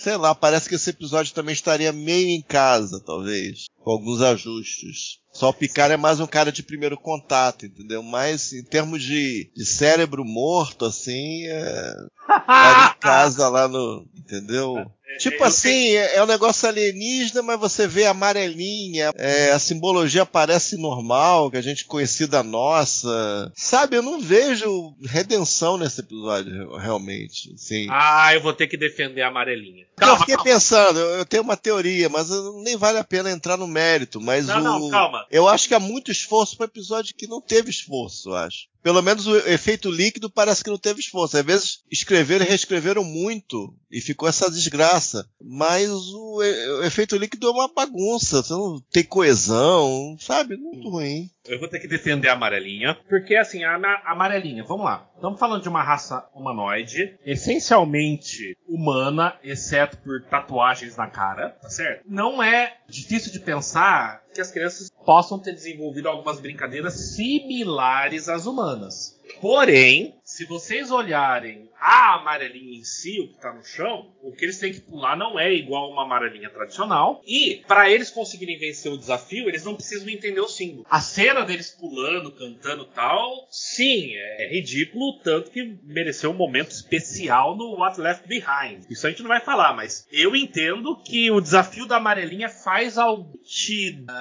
[0.03, 5.19] sei lá, parece que esse episódio também estaria meio em casa, talvez, com alguns ajustes.
[5.33, 8.03] Só o Picard é mais um cara de primeiro contato, entendeu?
[8.03, 11.95] Mas em termos de, de cérebro morto, assim, é.
[12.49, 14.07] Era em casa lá no.
[14.17, 14.91] Entendeu?
[15.19, 20.27] Tipo eu assim, é, é um negócio alienígena, mas você vê amarelinha, é, a simbologia
[20.27, 23.53] parece normal, que a gente conhecia da nossa.
[23.55, 27.53] Sabe, eu não vejo redenção nesse episódio, realmente.
[27.55, 27.87] Assim.
[27.91, 29.83] Ah, eu vou ter que defender a amarelinha.
[29.85, 30.51] eu Calma, fiquei calma.
[30.51, 34.21] pensando, eu, eu tenho uma teoria, mas eu- nem vale a pena entrar no mérito.
[34.21, 35.25] Mas Não, o, não, calma.
[35.31, 38.67] eu acho que há muito esforço para episódio que não teve esforço, eu acho.
[38.87, 41.37] Pelo menos o efeito líquido parece que não teve esforço.
[41.37, 45.29] Às vezes escreveram e reescreveram muito e ficou essa desgraça.
[45.43, 50.57] Mas o, o efeito líquido é uma bagunça, você não tem coesão, sabe?
[50.57, 51.29] Muito ruim.
[51.49, 55.11] Eu vou ter que defender a amarelinha, porque assim, a, amarelinha, vamos lá.
[55.17, 62.05] Estamos falando de uma raça humanoide, essencialmente humana, exceto por tatuagens na cara, tá certo?
[62.07, 68.45] Não é difícil de pensar que as crianças possam ter desenvolvido algumas brincadeiras similares às
[68.45, 69.17] humanas.
[69.41, 74.45] Porém, se vocês olharem a amarelinha em si, o que está no chão, o que
[74.45, 77.23] eles têm que pular não é igual uma amarelinha tradicional.
[77.27, 80.87] E para eles conseguirem vencer o desafio, eles não precisam entender o símbolo.
[80.91, 87.57] A cena deles pulando, cantando tal, sim, é ridículo, tanto que mereceu um momento especial
[87.57, 88.85] no What Left Behind.
[88.91, 92.99] Isso a gente não vai falar, mas eu entendo que o desafio da amarelinha faz
[92.99, 93.39] algo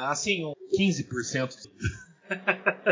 [0.09, 0.43] assim,
[0.77, 1.49] 15%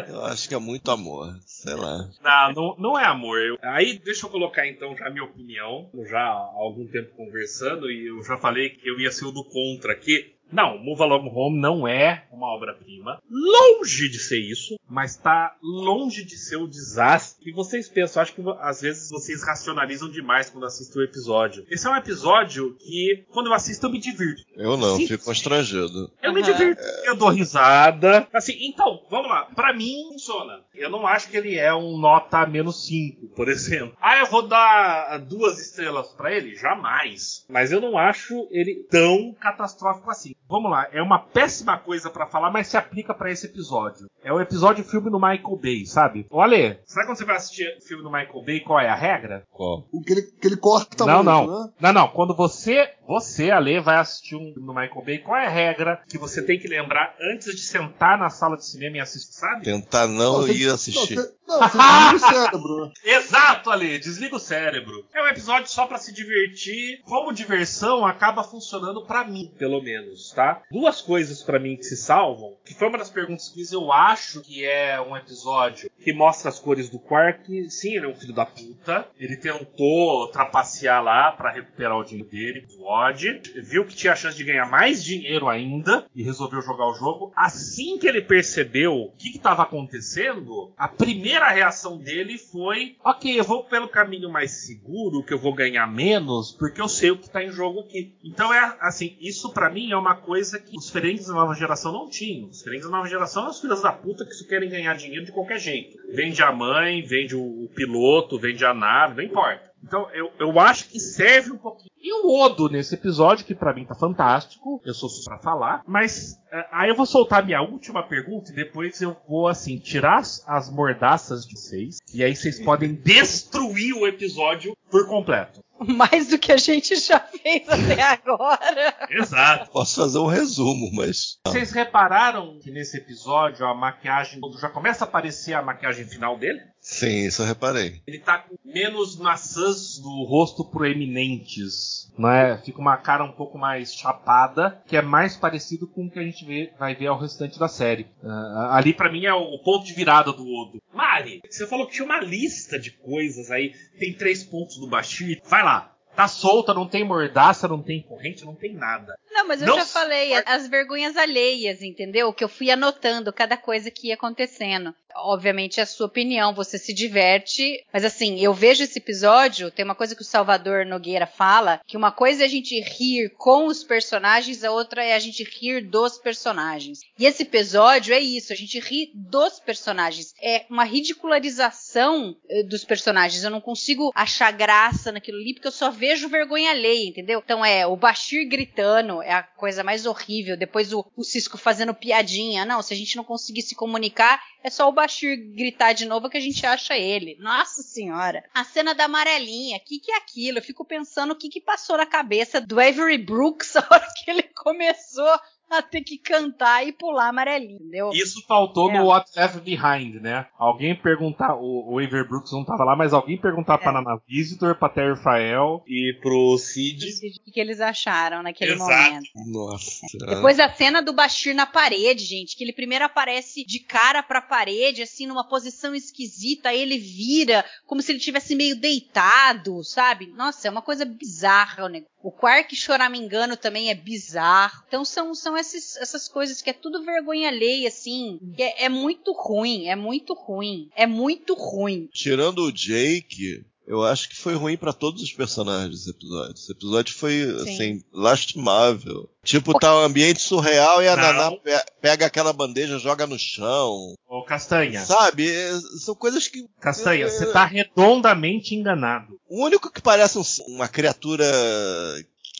[0.08, 2.10] eu acho que é muito amor, sei lá.
[2.22, 3.40] Não, não, não é amor.
[3.40, 5.90] Eu, aí deixa eu colocar então já a minha opinião.
[6.10, 9.44] Já há algum tempo conversando e eu já falei que eu ia ser o do
[9.44, 10.34] contra aqui.
[10.54, 13.20] Não, Move Along Home não é uma obra-prima.
[13.30, 18.22] Longe de ser isso, mas está longe de ser o desastre que vocês pensam.
[18.22, 21.66] Acho que às vezes vocês racionalizam demais quando assistem o episódio.
[21.70, 24.44] Esse é um episódio que, quando eu assisto, eu me divirto.
[24.56, 25.08] Eu não, Sim.
[25.08, 26.12] fico constrangido.
[26.22, 26.36] Eu uhum.
[26.36, 28.28] me divirto, eu dou risada.
[28.32, 29.46] Assim, então, vamos lá.
[29.56, 30.62] Para mim, funciona.
[30.76, 33.98] Eu não acho que ele é um nota menos 5, por exemplo.
[34.00, 36.56] Ah, eu vou dar duas estrelas para ele?
[36.56, 37.46] Jamais.
[37.50, 40.36] Mas eu não acho ele tão catastrófico assim.
[40.50, 44.08] Vamos lá, é uma péssima coisa para falar, mas se aplica para esse episódio.
[44.24, 46.26] É o episódio filme do Michael Bay, sabe?
[46.30, 49.44] Olha, sabe quando você vai assistir filme do Michael Bay, qual é a regra?
[49.52, 49.88] Qual?
[49.92, 51.64] O que ele, que ele corta não, muito, não.
[51.64, 51.74] né?
[51.80, 52.08] Não, não.
[52.08, 56.02] Quando você, você, Ale, vai assistir um filme do Michael Bay, qual é a regra
[56.08, 59.64] que você tem que lembrar antes de sentar na sala de cinema e assistir, sabe?
[59.66, 61.16] Tentar não, não ir assistir.
[61.16, 62.92] Não, você, não, você desliga o cérebro.
[63.04, 65.06] Exato, Ale, desliga o cérebro.
[65.14, 67.02] É um episódio só para se divertir.
[67.04, 70.62] Como diversão, acaba funcionando para mim, pelo menos, tá?
[70.72, 74.42] Duas coisas para mim que se salvam, que foi uma das perguntas que eu acho
[74.42, 77.70] que é um episódio que mostra as cores do Quark.
[77.70, 79.08] Sim, ele é um filho da puta.
[79.18, 83.42] Ele tentou trapacear lá para recuperar o dinheiro dele, o Odd.
[83.64, 87.32] Viu que tinha a chance de ganhar mais dinheiro ainda e resolveu jogar o jogo.
[87.36, 93.44] Assim que ele percebeu o que estava acontecendo, a primeira reação dele foi: ok, eu
[93.44, 97.26] vou pelo caminho mais seguro, que eu vou ganhar menos, porque eu sei o que
[97.26, 98.16] está em jogo aqui.
[98.24, 101.92] Então é assim, isso para mim é uma coisa que os Ferengues da nova geração
[101.92, 102.50] não tinham.
[102.50, 105.26] Os Ferengues da nova geração são os filhos da puta que só querem ganhar dinheiro
[105.26, 105.98] de qualquer jeito.
[106.14, 109.74] Vende a mãe, vende o, o piloto, vende a nave, não importa.
[109.84, 111.90] Então eu, eu acho que serve um pouquinho.
[111.98, 115.84] E o Odo nesse episódio, que para mim tá fantástico, eu sou suspeito pra falar,
[115.88, 120.18] mas uh, aí eu vou soltar minha última pergunta e depois eu vou, assim, tirar
[120.18, 125.63] as, as mordaças de vocês, e aí vocês podem destruir o episódio por completo.
[125.88, 128.96] Mais do que a gente já fez até agora.
[129.10, 129.72] Exato.
[129.72, 131.38] Posso fazer um resumo, mas.
[131.46, 136.62] Vocês repararam que nesse episódio a maquiagem já começa a aparecer a maquiagem final dele?
[136.84, 138.02] Sim, isso eu reparei.
[138.06, 142.58] Ele tá com menos maçãs do rosto proeminentes, né?
[142.58, 146.24] Fica uma cara um pouco mais chapada, que é mais parecido com o que a
[146.24, 148.08] gente vê, vai ver ao restante da série.
[148.22, 150.82] Uh, ali para mim é o, ponto de virada do Odo.
[150.94, 155.40] Mari, você falou que tinha uma lista de coisas aí, tem três pontos do Bashir.
[155.46, 159.16] Vai lá, Tá solta, não tem mordaça, não tem corrente, não tem nada.
[159.32, 162.32] Não, mas eu não já falei, as vergonhas alheias, entendeu?
[162.32, 164.94] Que eu fui anotando cada coisa que ia acontecendo.
[165.16, 169.86] Obviamente é a sua opinião, você se diverte, mas assim, eu vejo esse episódio, tem
[169.86, 173.68] uma coisa que o Salvador Nogueira fala, que uma coisa é a gente rir com
[173.68, 177.02] os personagens, a outra é a gente rir dos personagens.
[177.18, 180.34] E esse episódio é isso, a gente ri dos personagens.
[180.42, 183.44] É uma ridicularização eh, dos personagens.
[183.44, 187.42] Eu não consigo achar graça naquilo ali, porque eu só vejo vergonha alheia, entendeu?
[187.44, 190.58] Então é o Bashir gritando, é a coisa mais horrível.
[190.58, 192.66] Depois o, o Cisco fazendo piadinha.
[192.66, 196.30] Não, se a gente não conseguir se comunicar, é só o Bashir gritar de novo
[196.30, 197.38] que a gente acha ele.
[197.40, 198.44] Nossa senhora.
[198.54, 200.58] A cena da amarelinha, o que, que é aquilo?
[200.58, 204.32] Eu fico pensando o que, que passou na cabeça do Avery Brooks a hora que
[204.32, 205.40] ele começou
[205.78, 208.10] a ter que cantar e pular amarelinho, entendeu?
[208.14, 208.98] Isso faltou é.
[208.98, 210.48] no What Left Behind, né?
[210.58, 213.78] Alguém perguntar, o, o Brooks não tava lá, mas alguém perguntar é.
[213.78, 217.06] pra Nana Visitor, pra Terry Fael e pro Cid.
[217.48, 218.92] O que, eles acharam naquele Exato.
[218.92, 219.30] momento.
[219.48, 220.08] Nossa.
[220.28, 224.42] Depois a cena do Bashir na parede, gente, que ele primeiro aparece de cara pra
[224.42, 230.28] parede, assim, numa posição esquisita, aí ele vira como se ele tivesse meio deitado, sabe?
[230.28, 232.13] Nossa, é uma coisa bizarra o negócio.
[232.24, 234.82] O Quark choramingando também é bizarro.
[234.88, 238.40] Então são, são esses, essas coisas que é tudo vergonha alheia, assim.
[238.58, 240.90] É, é muito ruim, é muito ruim.
[240.96, 242.08] É muito ruim.
[242.14, 246.54] Tirando o Jake, eu acho que foi ruim pra todos os personagens esse episódio.
[246.56, 249.30] Esse episódio foi, assim, lastimável.
[249.44, 251.24] Tipo, tá um ambiente surreal e a Não.
[251.24, 254.14] Naná pe- pega aquela bandeja, joga no chão.
[254.28, 255.02] Ô, Castanha.
[255.06, 255.50] Sabe?
[255.50, 256.66] É, São coisas que.
[256.80, 259.38] Castanha, você tá redondamente enganado.
[259.50, 260.44] O único que parece um-
[260.76, 261.46] uma criatura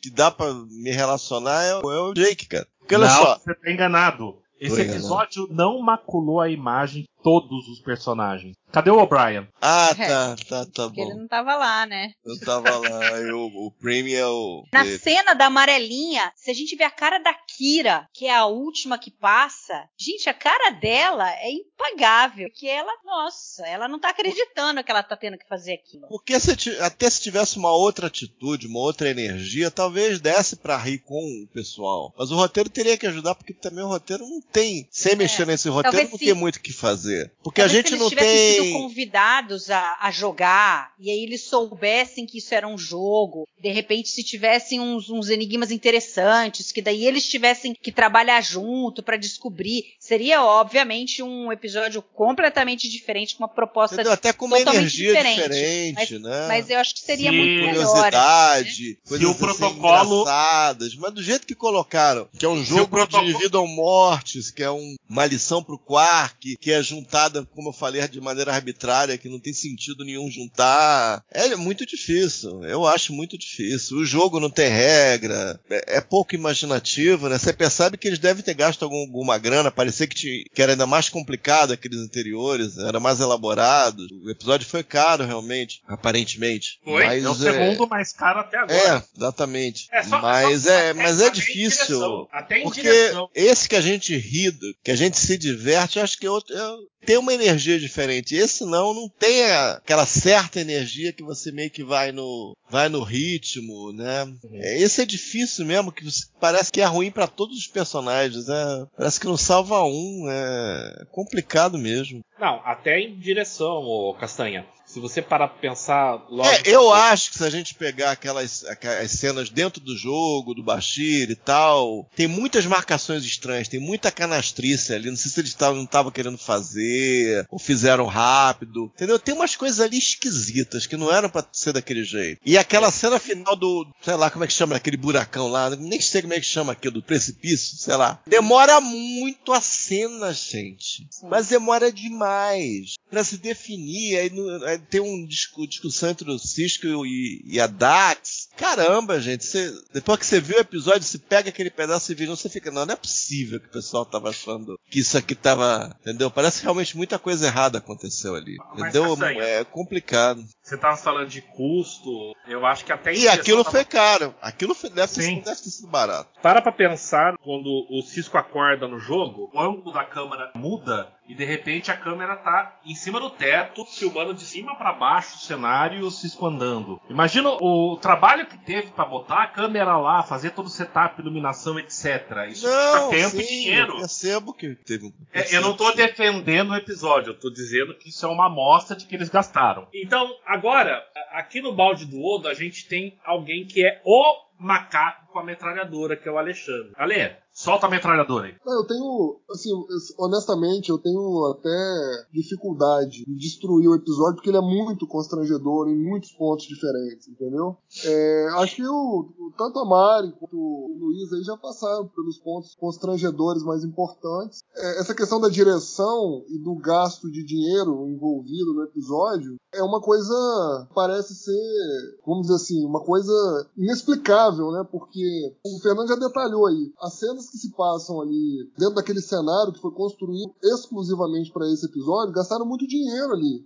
[0.02, 2.68] que dá pra me relacionar é, o- é o Jake, cara.
[2.80, 3.38] Porque olha não, só.
[3.40, 4.36] você tá enganado.
[4.60, 8.56] Esse episódio não maculou a imagem de todos os personagens.
[8.74, 9.48] Cadê o O'Brien?
[9.62, 10.08] Ah, É.
[10.08, 11.20] tá, tá, tá Porque ele bom.
[11.20, 12.12] não tava lá, né?
[12.26, 14.64] Eu tava lá, eu, o Premium é o.
[14.74, 18.46] Na cena da amarelinha, se a gente vê a cara da Kira, que é a
[18.48, 22.50] última que passa, gente, a cara dela é impagável.
[22.50, 26.08] Porque ela, nossa, ela não tá acreditando que ela tá tendo que fazer aquilo.
[26.08, 30.98] Porque se até se tivesse uma outra atitude, uma outra energia, talvez desse pra rir
[31.00, 32.12] com o pessoal.
[32.18, 34.88] Mas o roteiro teria que ajudar, porque também o roteiro não tem.
[34.92, 37.32] Sem mexer nesse roteiro, Talvez não se- tem muito o que fazer.
[37.44, 38.63] Porque a Talvez gente se não tem.
[38.64, 43.70] Sido convidados a, a jogar e aí eles soubessem que isso era um jogo, de
[43.70, 49.18] repente se tivessem uns, uns enigmas interessantes, que daí eles tivessem que trabalhar junto pra
[49.18, 54.14] descobrir, seria obviamente um episódio completamente diferente com uma proposta Entendeu?
[54.14, 55.36] Até com uma totalmente energia diferente.
[55.42, 56.48] diferente, mas, né?
[56.48, 57.74] mas eu acho que seria Se- muito melhor.
[57.74, 62.74] curiosidade, coisas o assim protocolo- engraçadas, mas do jeito que colocaram, que é um Se
[62.74, 66.72] o jogo protocolo- de vida ou mortes, que é um- uma lição pro Quark, que
[66.72, 71.56] é juntada, como eu falei, de maneira arbitrária, que não tem sentido nenhum juntar, é
[71.56, 72.64] muito difícil.
[72.64, 73.98] Eu acho muito difícil.
[73.98, 77.38] O jogo não tem regra, é, é pouco imaginativo, né?
[77.38, 80.74] Você percebe que eles devem ter gasto algum- alguma grana, parecia que, tinha- que era
[80.74, 84.06] ainda mais complicado aqueles anteriores, era mais elaborado.
[84.24, 86.80] O episódio foi caro, realmente, aparentemente.
[86.84, 88.74] Foi, Mas, é o segundo mais caro até agora.
[88.78, 89.88] é, exatamente.
[89.92, 91.86] É, só- mas é, mas é difícil.
[91.86, 93.30] direção, até em porque direção.
[93.34, 96.56] esse que a gente ri, que a gente se diverte, eu acho que é outro-
[96.56, 98.34] é- tem uma energia diferente.
[98.44, 103.04] Esse não, não tem aquela certa energia que você meio que vai no, vai no
[103.04, 104.32] ritmo, né?
[104.54, 106.06] É, Esse é difícil mesmo, que
[106.40, 108.50] parece que é ruim pra todos os personagens.
[108.50, 110.26] É, parece que não salva um.
[110.30, 112.24] É complicado mesmo.
[112.40, 114.66] Não, até em direção, ô Castanha.
[114.94, 116.48] Se você parar pra pensar logo.
[116.48, 120.62] É, eu acho que se a gente pegar aquelas, aquelas cenas dentro do jogo, do
[120.62, 125.10] Bashir e tal, tem muitas marcações estranhas, tem muita canastrice ali.
[125.10, 128.92] Não sei se eles tavam, não estavam querendo fazer, ou fizeram rápido.
[128.96, 129.18] Entendeu?
[129.18, 132.40] Tem umas coisas ali esquisitas que não eram pra ser daquele jeito.
[132.46, 136.00] E aquela cena final do, sei lá, como é que chama aquele buracão lá, nem
[136.02, 138.22] sei como é que chama aquilo, do precipício, sei lá.
[138.28, 141.08] Demora muito a cena, gente.
[141.24, 144.18] Mas demora demais pra se definir.
[144.18, 148.50] Aí, no- aí tem um discu- discussão entre o Cisco e, e a Dax.
[148.58, 149.46] Caramba, gente.
[149.46, 152.72] Você, depois que você viu o episódio, você pega aquele pedaço e vira, você fica,
[152.72, 155.96] não, não é possível que o pessoal tava achando que isso aqui tava.
[156.02, 156.30] Entendeu?
[156.30, 158.58] Parece que realmente muita coisa errada aconteceu ali.
[158.76, 159.16] Mas, Entendeu?
[159.42, 160.44] É complicado.
[160.62, 164.34] Você tava falando de custo, eu acho que até E aquilo tava- foi caro.
[164.42, 166.30] Aquilo foi, deve, ter, deve ter sido barato.
[166.42, 171.34] Para pra pensar quando o Cisco acorda no jogo, o ângulo da câmera muda e
[171.34, 175.40] de repente a câmera tá em cima do teto, filmando de cima pra baixo o
[175.40, 177.00] cenário e o Cisco andando.
[177.10, 181.80] Imagina o trabalho que teve pra botar a câmera lá, fazer todo o setup, iluminação,
[181.80, 182.48] etc.
[182.50, 183.94] Isso Não, custa tempo e sim, dinheiro.
[183.94, 185.14] eu percebo que teve um.
[185.32, 188.96] É, eu não tô defendendo o episódio, eu tô dizendo que isso é uma amostra
[188.96, 189.88] de que eles gastaram.
[189.94, 195.28] Então, agora, aqui no balde do Odo, a gente tem alguém que é o macaco
[195.32, 196.92] com a metralhadora, que é o Alexandre.
[196.96, 198.56] Ale, solta a metralhadora aí.
[198.66, 199.70] Eu tenho, assim,
[200.18, 205.98] honestamente, eu tenho até dificuldade de destruir o episódio, porque ele é muito constrangedor em
[205.98, 207.78] muitos pontos diferentes, entendeu?
[208.06, 212.76] É, acho que o, tanto a Mari quanto o Luiz aí já passaram pelos pontos
[212.76, 214.64] constrangedores mais importantes.
[214.76, 220.02] É, essa questão da direção e do gasto de dinheiro envolvido no episódio é uma
[220.02, 223.34] coisa, parece ser, vamos dizer assim, uma coisa
[223.78, 224.86] inexplicável, né?
[224.92, 229.74] Porque o Fernando já detalhou aí, as cenas que se passam ali dentro daquele cenário
[229.74, 233.66] que foi construído exclusivamente para esse episódio, gastaram muito dinheiro ali.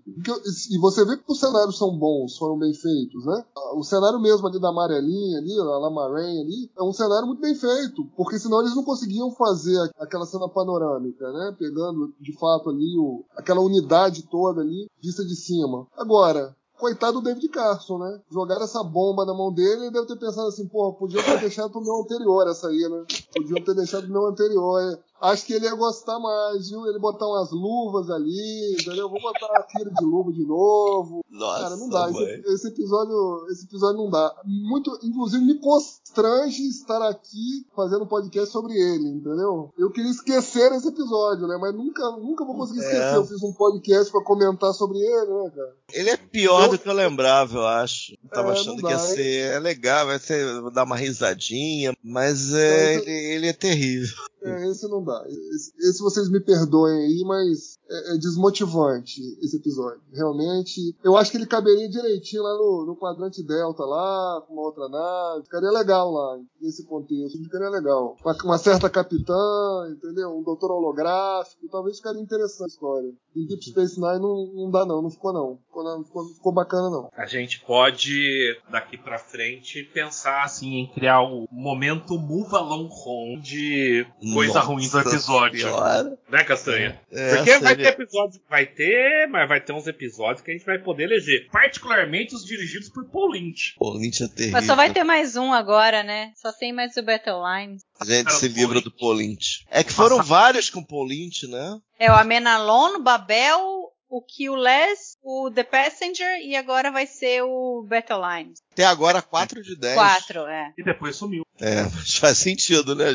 [0.71, 3.45] E você vê que os cenários são bons, foram bem feitos, né?
[3.75, 7.55] O cenário mesmo ali da amarelinha ali, a Lamarraine ali, é um cenário muito bem
[7.55, 11.55] feito, porque senão eles não conseguiam fazer aquela cena panorâmica, né?
[11.57, 15.87] Pegando de fato ali o, aquela unidade toda ali, vista de cima.
[15.97, 18.19] Agora, coitado do David Carson, né?
[18.31, 21.71] Jogaram essa bomba na mão dele e deve ter pensado assim, pô, podiam ter deixado
[21.71, 23.05] pro meu anterior essa aí, né?
[23.33, 24.99] Podiam ter deixado pro meu anterior.
[25.21, 26.85] Acho que ele ia gostar mais, viu?
[26.87, 29.09] Ele botar umas luvas ali, entendeu?
[29.09, 31.23] Vou botar uma tira de luva de novo.
[31.29, 32.09] Nossa, Cara, não dá.
[32.09, 34.33] Esse, esse episódio, esse episódio não dá.
[34.45, 39.69] Muito, inclusive, me constrange estar aqui fazendo um podcast sobre ele, entendeu?
[39.77, 41.57] Eu queria esquecer esse episódio, né?
[41.59, 42.83] Mas nunca, nunca vou conseguir É.
[42.83, 43.15] esquecer.
[43.15, 45.75] Eu fiz um podcast pra comentar sobre ele, né, cara?
[45.93, 48.13] Ele é pior do que eu lembrava, eu acho.
[48.23, 50.83] Eu tava É, achando não que ia dá, ser é legal, vai ser vou dar
[50.83, 54.15] uma risadinha, mas é, Mas- ele, ele é terrível.
[54.43, 55.23] É, esse não dá.
[55.27, 60.01] Esse, esse vocês me perdoem aí, mas é, é desmotivante esse episódio.
[60.13, 60.95] Realmente.
[61.03, 64.87] Eu acho que ele caberia direitinho lá no, no quadrante Delta, lá, com uma outra
[64.87, 65.43] nave.
[65.43, 67.37] Ficaria legal lá, nesse contexto.
[67.41, 68.15] Ficaria legal.
[68.21, 69.33] Com uma, uma certa capitã,
[69.89, 70.37] entendeu?
[70.37, 71.67] Um doutor holográfico.
[71.69, 73.13] Talvez ficaria interessante a história.
[73.35, 75.01] Em Deep Space Nine não, não dá, não.
[75.01, 75.57] Não ficou, não.
[75.67, 77.09] Ficou, não, ficou, ficou bacana, não.
[77.15, 83.41] A gente pode, daqui pra frente, pensar assim em criar o momento Move Along Home
[83.41, 85.59] de coisa Nossa ruim do episódio.
[85.61, 86.17] Senhora.
[86.29, 86.99] Né, Castanha?
[87.11, 90.53] É, Porque vai ter seria- episódio, vai ter, mas vai ter uns episódios que a
[90.53, 91.47] gente vai poder eleger.
[91.51, 93.75] Particularmente os dirigidos por Paul Lynch.
[93.77, 94.53] Pô, Lynch é terrível.
[94.53, 96.31] Mas só vai ter mais um agora, né?
[96.35, 97.77] Só tem mais o Battle Line.
[97.99, 99.65] A gente se livra Paul do Paul Lynch.
[99.71, 101.77] É que foram vários com Paul Lynch, né?
[101.99, 107.83] É o Amenalon, o Babel, o Q-Less, o The Passenger e agora vai ser o
[107.87, 108.53] Battle Line.
[108.71, 109.95] Até agora 4 de 10.
[109.95, 110.71] Quatro, é.
[110.77, 111.43] E depois sumiu.
[111.59, 111.83] É,
[112.19, 113.05] faz sentido, né?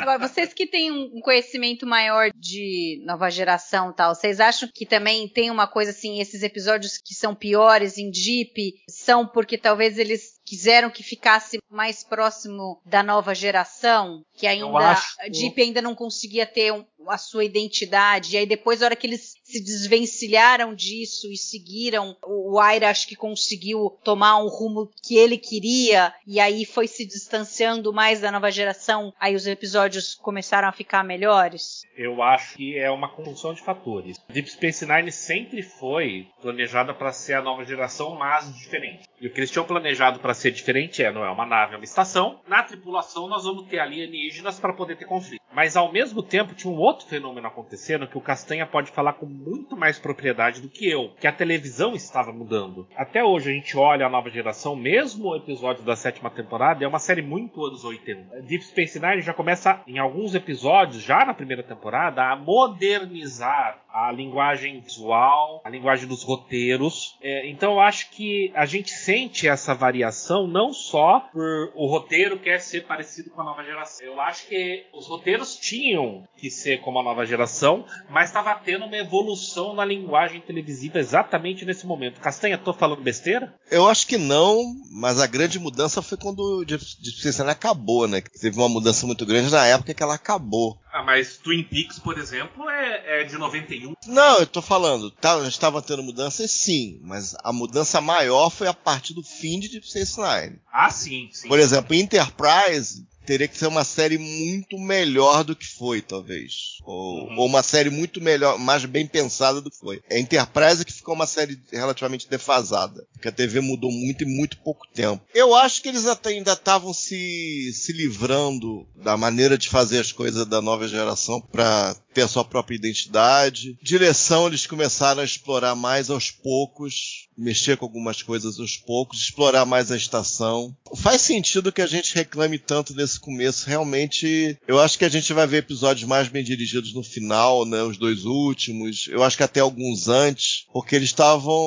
[0.00, 4.86] Agora, vocês que têm um conhecimento maior de nova geração e tal, vocês acham que
[4.86, 9.98] também tem uma coisa assim, esses episódios que são piores em Deep são porque talvez
[9.98, 15.14] eles quiseram que ficasse mais próximo da nova geração, que ainda acho.
[15.20, 18.96] a Deep ainda não conseguia ter um- a sua identidade, e aí depois, na hora
[18.96, 24.90] que eles se desvencilharam disso e seguiram, o Aira acho que conseguiu tomar um rumo
[25.02, 30.14] que ele queria, e aí foi se distanciando mais da nova geração, aí os episódios
[30.14, 31.82] começaram a ficar melhores.
[31.96, 34.18] Eu acho que é uma conjunção de fatores.
[34.28, 39.08] Deep Space Nine sempre foi planejada para ser a nova geração, mas diferente.
[39.20, 41.76] E o que eles tinham planejado para ser diferente é, não é uma nave, é
[41.76, 42.40] uma estação.
[42.48, 45.40] Na tripulação nós vamos ter alienígenas para poder ter conflito.
[45.52, 49.26] Mas ao mesmo tempo tinha um outro fenômeno acontecendo que o Castanha pode falar com
[49.40, 52.86] muito mais propriedade do que eu, que a televisão estava mudando.
[52.96, 56.88] Até hoje a gente olha a nova geração, mesmo o episódio da sétima temporada, é
[56.88, 58.42] uma série muito anos 80.
[58.42, 64.12] Deep Space Nine já começa em alguns episódios, já na primeira temporada, a modernizar a
[64.12, 67.18] linguagem visual, a linguagem dos roteiros.
[67.20, 72.38] É, então eu acho que a gente sente essa variação não só por o roteiro
[72.38, 74.06] quer ser parecido com a nova geração.
[74.06, 78.84] Eu acho que os roteiros tinham que ser como a nova geração, mas estava tendo
[78.84, 79.29] uma evolução
[79.74, 82.20] na linguagem televisiva exatamente nesse momento.
[82.20, 83.54] Castanha, tô falando besteira?
[83.70, 87.50] Eu acho que não, mas a grande mudança foi quando o Deep Deep Space Nine
[87.50, 88.20] acabou, né?
[88.20, 90.78] Teve uma mudança muito grande na época que ela acabou.
[90.92, 93.94] Ah, mas Twin Peaks, por exemplo, é, é de 91.
[94.06, 98.50] Não, eu tô falando, tá, a gente tava tendo mudanças sim, mas a mudança maior
[98.50, 100.58] foi a partir do fim de Deep Space Nine.
[100.72, 101.48] Ah, sim, sim.
[101.48, 106.78] Por exemplo, Enterprise teria que ser uma série muito melhor do que foi, talvez.
[106.84, 107.38] Ou, Uhum.
[107.38, 110.02] ou uma série muito melhor, mais bem pensada do que foi.
[110.08, 113.06] É Enterprise que ficou uma série relativamente defasada.
[113.12, 115.22] Porque a TV mudou muito em muito pouco tempo.
[115.34, 120.12] Eu acho que eles até ainda estavam se, se livrando da maneira de fazer as
[120.12, 123.76] coisas da nova geração para ter a sua própria identidade.
[123.82, 129.64] Direção eles começaram a explorar mais aos poucos, mexer com algumas coisas aos poucos, explorar
[129.64, 130.74] mais a estação.
[130.96, 133.68] Faz sentido que a gente reclame tanto desse começo.
[133.68, 137.82] Realmente, eu acho que a gente vai ver episódios mais bem dirigidos no final, né?
[137.82, 139.08] Os dois últimos.
[139.08, 141.60] Eu acho que até alguns antes, porque eles estavam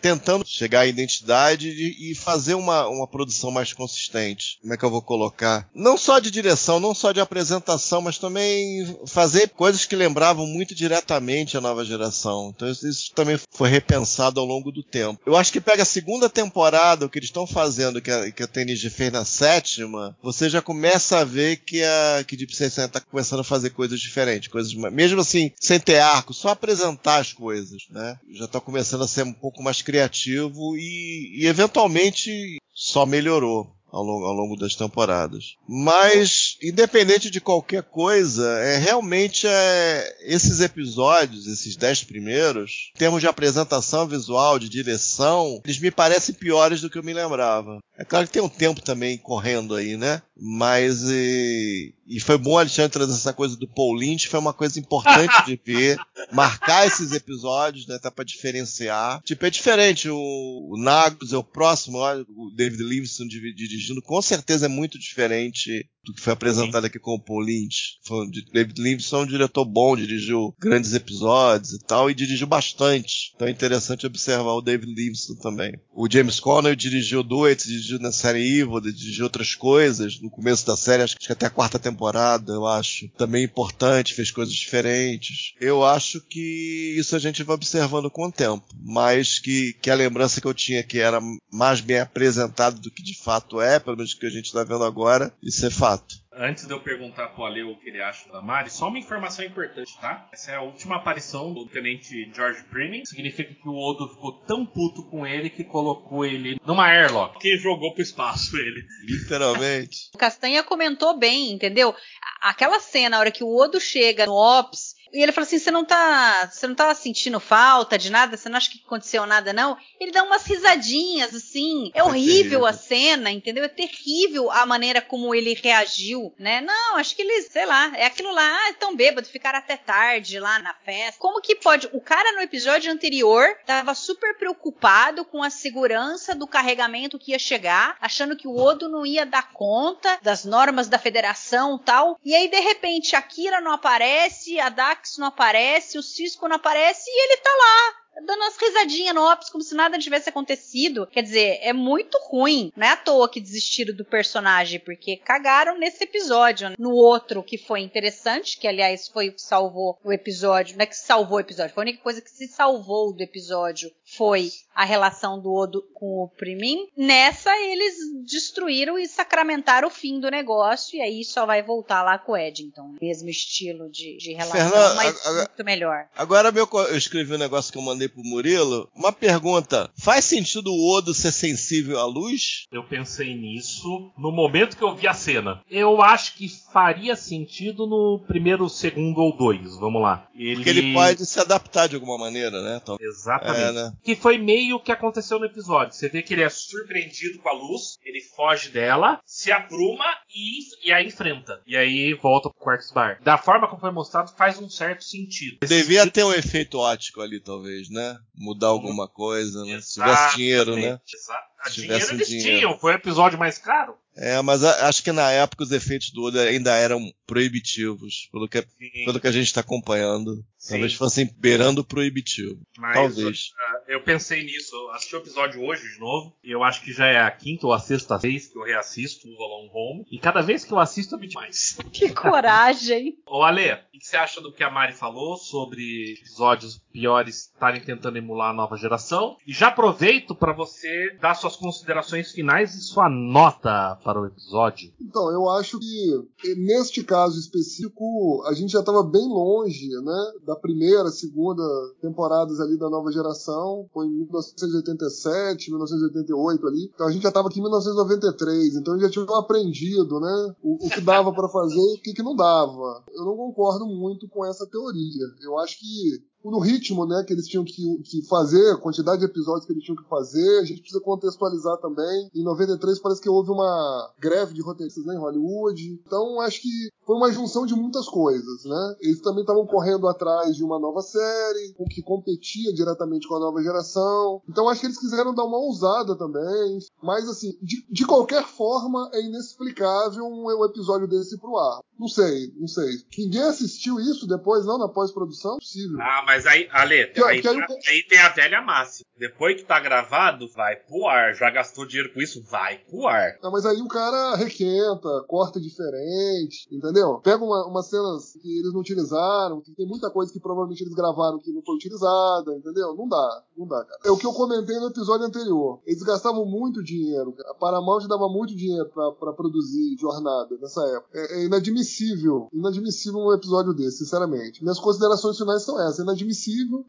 [0.00, 4.58] tentando chegar à identidade e e fazer uma, uma produção mais consistente.
[4.60, 5.68] Como é que eu vou colocar?
[5.74, 10.74] Não só de direção, não só de apresentação, mas também fazer coisas que lembravam muito
[10.74, 12.52] diretamente a nova geração.
[12.54, 15.20] Então isso, isso também foi repensado ao longo do tempo.
[15.26, 18.42] Eu acho que pega a segunda temporada, o que eles estão fazendo, que a, que
[18.42, 22.78] a TNG fez na sétima, você já começa a ver que a que Deep Space
[22.78, 27.18] Nine tá começando a fazer coisas diferentes, coisas mesmo assim sem ter arco, só apresentar
[27.18, 28.18] as coisas, né?
[28.32, 34.02] Já tá começando a ser um pouco mais criativo e, e eventualmente só melhorou ao
[34.02, 35.54] longo, ao longo das temporadas.
[35.68, 43.20] Mas, independente de qualquer coisa, é realmente é, esses episódios, esses dez primeiros, em termos
[43.20, 47.78] de apresentação visual, de direção, eles me parecem piores do que eu me lembrava.
[47.96, 50.20] É claro que tem um tempo também correndo aí, né?
[50.36, 54.80] Mas e, e foi bom Alexandre trazer essa coisa do Paul Lynch, foi uma coisa
[54.80, 55.96] importante de ver,
[56.32, 57.98] marcar esses episódios, né?
[57.98, 59.22] Tá pra diferenciar.
[59.22, 60.08] Tipo, é diferente.
[60.08, 61.98] O, o Nagos é o próximo,
[62.36, 67.14] o David Livingston dirigindo, com certeza é muito diferente do que foi apresentado aqui com
[67.14, 67.98] o Paul Lynch.
[68.04, 73.32] Foi, David Livingston é um diretor bom, dirigiu grandes episódios e tal, e dirigiu bastante.
[73.34, 75.74] Então é interessante observar o David Livingston também.
[75.94, 80.76] O James Conner dirigiu Duets, dirigiu na série Evil, dirigiu outras coisas no começo da
[80.76, 83.08] série, acho que até a quarta temporada, eu acho.
[83.16, 85.54] Também importante, fez coisas diferentes.
[85.60, 88.64] Eu acho que isso a gente vai observando com o tempo.
[88.82, 91.20] Mas que, que a lembrança que eu tinha que era
[91.52, 94.84] mais bem apresentado do que de fato é, pelo menos que a gente está vendo
[94.84, 96.23] agora, isso é fato.
[96.36, 99.44] Antes de eu perguntar pro Ale o que ele acha da Mari, só uma informação
[99.44, 100.28] importante, tá?
[100.32, 103.04] Essa é a última aparição do tenente George Prinning.
[103.04, 107.38] Significa que o Odo ficou tão puto com ele que colocou ele numa airlock.
[107.38, 108.84] Que jogou pro espaço ele.
[109.04, 110.10] Literalmente.
[110.14, 111.94] O Castanha comentou bem, entendeu?
[112.40, 115.70] Aquela cena, a hora que o Odo chega no Ops e ele fala assim: você
[115.70, 116.50] não tá.
[116.50, 118.36] Você não tá sentindo falta de nada?
[118.36, 119.78] Você não acha que aconteceu nada, não?
[120.00, 121.92] Ele dá umas risadinhas, assim.
[121.94, 122.66] É, é horrível terrível.
[122.66, 123.64] a cena, entendeu?
[123.64, 126.60] É terrível a maneira como ele reagiu, né?
[126.60, 130.40] Não, acho que eles, sei lá, é aquilo lá, ah, tão bêbado, ficaram até tarde
[130.40, 131.20] lá na festa.
[131.20, 131.88] Como que pode?
[131.92, 137.38] O cara no episódio anterior tava super preocupado com a segurança do carregamento que ia
[137.38, 142.18] chegar, achando que o Odo não ia dar conta das normas da federação tal.
[142.24, 146.56] E aí, de repente, a Kira não aparece, a Dax não aparece, o Cisco não
[146.56, 151.06] aparece e ele tá lá dando umas risadinhas no Ops como se nada tivesse acontecido.
[151.06, 152.72] Quer dizer, é muito ruim.
[152.76, 156.74] Não é à toa que desistiram do personagem, porque cagaram nesse episódio.
[156.78, 160.76] No outro, que foi interessante, que aliás foi o que salvou o episódio.
[160.76, 163.90] Não é que salvou o episódio, foi a única coisa que se salvou do episódio
[164.04, 166.88] foi a relação do Odo com o Primin.
[166.96, 167.94] Nessa, eles
[168.26, 172.36] destruíram e sacramentaram o fim do negócio, e aí só vai voltar lá com o
[172.36, 172.96] Eddington.
[173.00, 176.06] Mesmo estilo de, de relação, Fernanda, mas agora, muito melhor.
[176.16, 178.88] Agora meu, eu escrevi um negócio que eu mandei pro Murilo.
[178.94, 182.66] Uma pergunta: faz sentido o Odo ser sensível à luz?
[182.72, 185.62] Eu pensei nisso no momento que eu vi a cena.
[185.70, 189.76] Eu acho que faria sentido no primeiro, segundo ou dois.
[189.76, 190.28] Vamos lá.
[190.34, 190.56] Ele...
[190.56, 192.80] Porque ele pode se adaptar de alguma maneira, né?
[192.82, 193.60] Então, Exatamente.
[193.60, 193.94] É, né?
[194.04, 195.94] Que foi meio que aconteceu no episódio.
[195.94, 200.88] Você vê que ele é surpreendido com a luz, ele foge dela, se apruma e,
[200.88, 201.62] e a enfrenta.
[201.66, 203.20] E aí volta pro Quarks Bar.
[203.22, 205.66] Da forma como foi mostrado, faz um certo sentido.
[205.66, 208.16] Devia ter um efeito ótico ali, talvez, né?
[208.34, 209.80] Mudar alguma coisa, né?
[209.80, 210.98] Se tivesse dinheiro, né?
[211.12, 211.53] Exato.
[211.72, 212.58] Dinheiro eles dinheiro.
[212.58, 213.96] tinham, foi o episódio mais caro.
[214.16, 218.64] É, mas acho que na época os efeitos do Oda ainda eram proibitivos, pelo que,
[219.04, 220.44] pelo que a gente está acompanhando.
[220.56, 220.74] Sim.
[220.74, 222.58] Talvez fossem beirando proibitivo.
[222.78, 223.48] Mas, Talvez.
[223.48, 224.74] Uh, eu pensei nisso.
[224.74, 226.34] Eu assisti o episódio hoje de novo.
[226.42, 229.28] E eu acho que já é a quinta ou a sexta vez que eu reassisto
[229.28, 230.06] o Alone Home.
[230.10, 231.76] E cada vez que eu assisto, eu me demais.
[231.92, 233.18] Que coragem!
[233.26, 237.82] Ô, Ale, o que você acha do que a Mari falou sobre episódios piores estarem
[237.82, 239.36] tentando emular a nova geração?
[239.46, 244.92] E já aproveito para você dar suas considerações finais e sua nota para o episódio.
[245.00, 250.32] Então, eu acho que neste caso específico, a gente já estava bem longe, né?
[250.46, 251.62] Da primeira, segunda
[252.00, 256.90] temporadas ali da nova geração, foi em 1987, 1988 ali.
[256.94, 260.54] Então a gente já estava aqui em 1993, então já tinha aprendido, né?
[260.62, 263.04] O, o que dava para fazer e o que, que não dava.
[263.14, 265.24] Eu não concordo muito com essa teoria.
[265.42, 269.26] Eu acho que no ritmo né, que eles tinham que, que fazer, a quantidade de
[269.26, 272.30] episódios que eles tinham que fazer, a gente precisa contextualizar também.
[272.34, 276.00] Em 93 parece que houve uma greve de roteiristas né, em Hollywood.
[276.06, 278.96] Então acho que foi uma junção de muitas coisas, né?
[279.00, 283.40] Eles também estavam correndo atrás de uma nova série, o que competia diretamente com a
[283.40, 284.40] nova geração.
[284.48, 286.78] Então acho que eles quiseram dar uma ousada também.
[287.02, 291.80] Mas assim, de, de qualquer forma, é inexplicável um, um episódio desse pro ar.
[291.98, 292.90] Não sei, não sei.
[293.16, 295.56] Ninguém assistiu isso depois, não, na pós-produção?
[295.56, 295.98] Possível.
[296.00, 297.56] Ah, mas aí, Ale, que, aí, que aí,
[297.88, 299.06] aí, tem a velha máxima.
[299.16, 301.34] Depois que tá gravado, vai pro ar.
[301.34, 303.38] Já gastou dinheiro com isso, vai pro ar.
[303.42, 307.20] Não, mas aí o cara requenta, corta diferente, entendeu?
[307.22, 310.94] Pega uma, umas cenas que eles não utilizaram, que tem muita coisa que provavelmente eles
[310.94, 312.94] gravaram que não foi utilizada, entendeu?
[312.96, 314.00] Não dá, não dá, cara.
[314.04, 315.80] É o que eu comentei no episódio anterior.
[315.86, 317.34] Eles gastavam muito dinheiro.
[317.50, 321.10] A Paramount dava muito dinheiro pra, pra produzir jornada nessa época.
[321.14, 324.62] É, é inadmissível, inadmissível um episódio desse, sinceramente.
[324.62, 326.00] Minhas considerações finais são essas.
[326.00, 326.23] É inadmissível.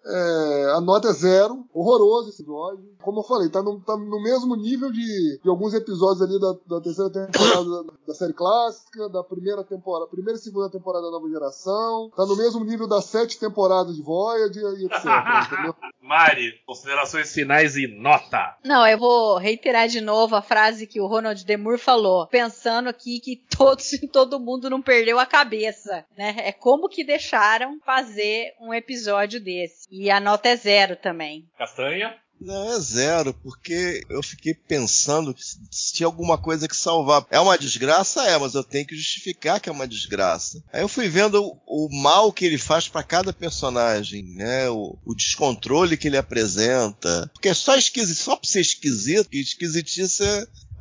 [0.06, 2.96] É, a nota é zero, horroroso esse episódio.
[3.02, 6.56] Como eu falei, tá no, tá no mesmo nível de, de alguns episódios ali da,
[6.68, 11.12] da terceira temporada da, da série clássica, da primeira temporada, primeira e segunda temporada da
[11.12, 12.12] nova geração.
[12.16, 15.06] Tá no mesmo nível das sete temporadas de Voyager e etc.
[15.52, 15.76] entendeu?
[16.02, 18.58] Mari, considerações finais e nota.
[18.64, 23.20] Não, eu vou reiterar de novo a frase que o Ronald Demur falou, pensando aqui
[23.20, 26.36] que todos e todo mundo não perdeu a cabeça, né?
[26.38, 29.88] É como que deixaram fazer um episódio desse.
[29.92, 31.48] E a nota é zero também.
[31.58, 32.16] Castanha?
[32.40, 37.26] Não, é zero, porque eu fiquei pensando que se tinha alguma coisa que salvar.
[37.32, 38.24] É uma desgraça?
[38.24, 40.62] É, mas eu tenho que justificar que é uma desgraça.
[40.72, 44.70] Aí eu fui vendo o, o mal que ele faz para cada personagem, né?
[44.70, 47.30] O, o, descontrole que ele apresenta.
[47.34, 50.24] Porque é só esquisito, só pra ser esquisito, que esquisitice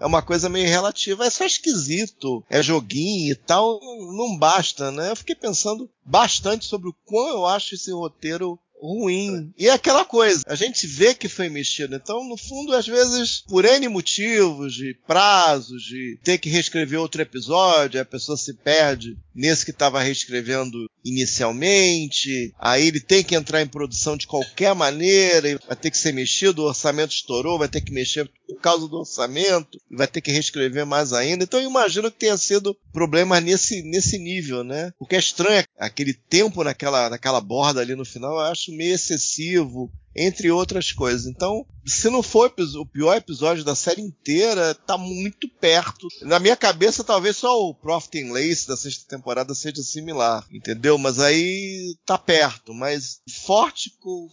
[0.01, 1.27] é, uma coisa meio relativa.
[1.27, 3.81] É só esquisito, é joguinho e tal,
[4.17, 5.11] não basta, né?
[5.11, 9.53] Eu fiquei pensando bastante sobre o quão eu acho esse roteiro ruim.
[9.57, 11.97] E é aquela coisa, a gente vê que foi mexido.
[11.97, 17.23] Então, no fundo, às vezes, por N motivos, de prazos, de ter que reescrever outro
[17.23, 23.61] episódio, a pessoa se perde nesse que estava reescrevendo inicialmente, aí ele tem que entrar
[23.61, 27.81] em produção de qualquer maneira, vai ter que ser mexido, o orçamento estourou, vai ter
[27.81, 31.45] que mexer por causa do orçamento, vai ter que reescrever mais ainda.
[31.45, 34.93] Então eu imagino que tenha sido problema nesse, nesse nível, né?
[34.99, 39.91] Porque é estranho aquele tempo naquela, naquela borda ali no final, eu acho meio excessivo
[40.15, 41.27] entre outras coisas.
[41.27, 46.09] Então, se não for o pior episódio da série inteira, tá muito perto.
[46.23, 50.97] Na minha cabeça, talvez só o Profit and Lace da sexta temporada seja similar, entendeu?
[50.97, 53.93] Mas aí tá perto, mas forte,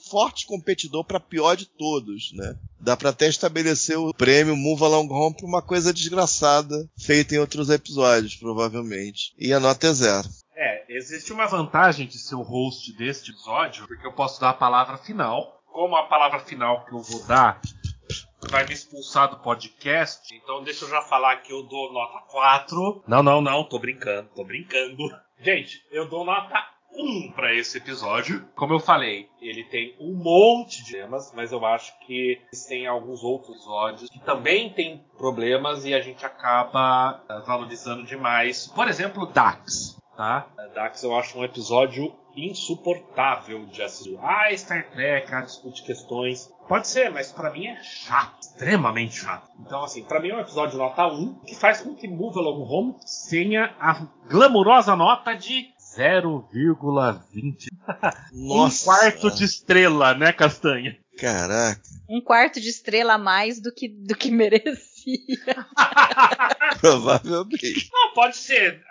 [0.09, 2.55] forte competidor para pior de todos, né?
[2.79, 7.39] Dá para até estabelecer o prêmio Move Along Home pra uma coisa desgraçada feita em
[7.39, 9.33] outros episódios, provavelmente.
[9.37, 10.27] E a nota é zero.
[10.55, 14.53] É, existe uma vantagem de ser o host deste episódio, porque eu posso dar a
[14.53, 17.59] palavra final como a palavra final que eu vou dar
[18.49, 23.03] vai me expulsar do podcast, então deixa eu já falar que eu dou nota 4.
[23.07, 24.97] Não, não, não, tô brincando, tô brincando.
[25.39, 28.45] Gente, eu dou nota 1 para esse episódio.
[28.55, 33.23] Como eu falei, ele tem um monte de temas, mas eu acho que tem alguns
[33.23, 38.67] outros episódios que também tem problemas e a gente acaba eh, valorizando demais.
[38.67, 40.00] Por exemplo, Dax.
[40.15, 40.47] Tá?
[40.73, 44.17] Dax eu acho um episódio insuportável de assistir.
[44.21, 46.51] Ah, Star Trek, ah, discute questões.
[46.67, 49.49] Pode ser, mas para mim é chato, extremamente chato.
[49.59, 52.63] Então, assim, para mim é um episódio nota 1 que faz com que Move Along
[52.63, 52.95] Home
[53.29, 57.67] tenha a glamurosa nota de 0,20.
[58.33, 60.97] um quarto de estrela, né, Castanha?
[61.17, 61.81] Caraca.
[62.09, 64.31] Um quarto de estrela a mais do que, do que
[65.05, 65.67] merecia.
[66.79, 67.89] Provavelmente.
[67.91, 68.81] Não, pode ser.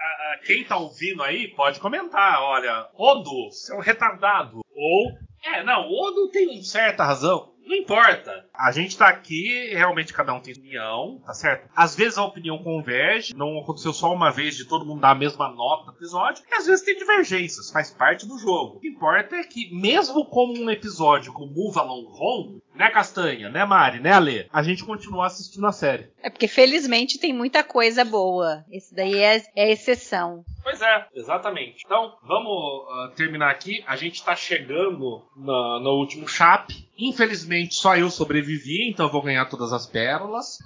[0.44, 2.40] Quem tá ouvindo aí pode comentar.
[2.42, 4.60] Olha, Odo, você é um retardado.
[4.74, 5.12] Ou.
[5.42, 7.50] É, não, Odo tem certa razão.
[7.70, 8.46] Não importa.
[8.52, 11.70] A gente tá aqui, realmente cada um tem opinião, tá certo?
[11.74, 15.14] Às vezes a opinião converge, não aconteceu só uma vez de todo mundo dar a
[15.14, 18.76] mesma nota no episódio, e às vezes tem divergências, faz parte do jogo.
[18.76, 23.50] O que importa é que, mesmo como um episódio como Move Along Home, né, Castanha,
[23.50, 26.08] né, Mari, né, Ale, a gente continua assistindo a série.
[26.22, 28.64] É porque felizmente tem muita coisa boa.
[28.70, 30.42] Esse daí é, é exceção.
[30.62, 31.82] Pois é, exatamente.
[31.84, 33.84] Então, vamos uh, terminar aqui.
[33.86, 36.72] A gente tá chegando na, no último chap.
[36.98, 40.58] Infelizmente, só eu sobrevivi, então eu vou ganhar todas as pérolas.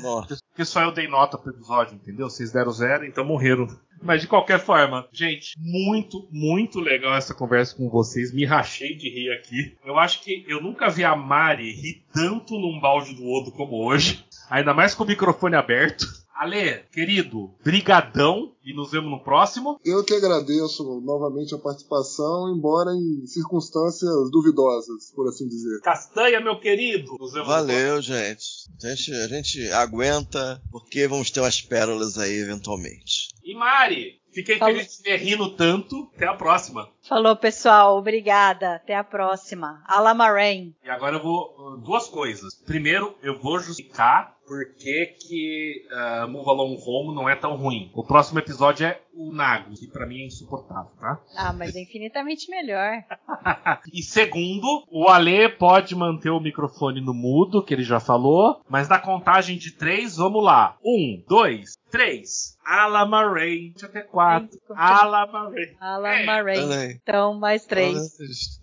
[0.00, 0.38] Nossa.
[0.50, 2.28] Porque só eu dei nota pro episódio, entendeu?
[2.28, 3.66] Vocês deram zero, então morreram.
[4.02, 8.32] Mas de qualquer forma, gente, muito, muito legal essa conversa com vocês.
[8.32, 9.76] Me rachei de rir aqui.
[9.84, 13.84] Eu acho que eu nunca vi a Mari rir tanto num balde do Odo como
[13.84, 14.24] hoje.
[14.50, 16.06] Ainda mais com o microfone aberto.
[16.38, 19.80] Ale, querido, brigadão e nos vemos no próximo.
[19.84, 25.80] Eu que agradeço novamente a participação, embora em circunstâncias duvidosas, por assim dizer.
[25.80, 27.16] Castanha, meu querido.
[27.18, 28.46] Nos vemos Valeu, no gente.
[28.84, 29.12] A, gente.
[29.12, 33.30] a gente aguenta, porque vamos ter umas pérolas aí eventualmente.
[33.42, 34.76] E Mari, fiquei Falou.
[34.76, 36.08] feliz de ter rindo tanto.
[36.14, 36.88] Até a próxima.
[37.02, 37.98] Falou, pessoal.
[37.98, 38.76] Obrigada.
[38.76, 39.82] Até a próxima.
[39.86, 40.74] Alamarain.
[40.84, 41.78] E agora eu vou.
[41.78, 42.54] Duas coisas.
[42.64, 47.90] Primeiro, eu vou justificar por que, que uh, Move Along Home não é tão ruim.
[47.94, 51.20] O próximo episódio é o Nago, que pra mim é insuportável, tá?
[51.36, 53.04] Ah, mas é infinitamente melhor.
[53.92, 58.88] e segundo, o Ale pode manter o microfone no mudo, que ele já falou, mas
[58.88, 60.76] na contagem de três, vamos lá.
[60.82, 62.56] Um, dois, três.
[62.64, 63.72] Alamaray.
[63.82, 64.58] Até quatro.
[64.76, 65.76] Alamaray.
[65.80, 66.64] Alamarain.
[66.64, 67.00] Olha aí.
[67.02, 67.96] Então, mais três.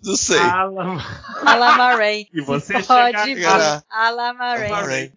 [0.02, 0.38] Não sei.
[0.38, 0.98] Alam...
[1.44, 2.26] Alamarain.
[2.32, 3.42] E você Pode chegar vir.
[3.42, 5.12] Cara, Alamarain.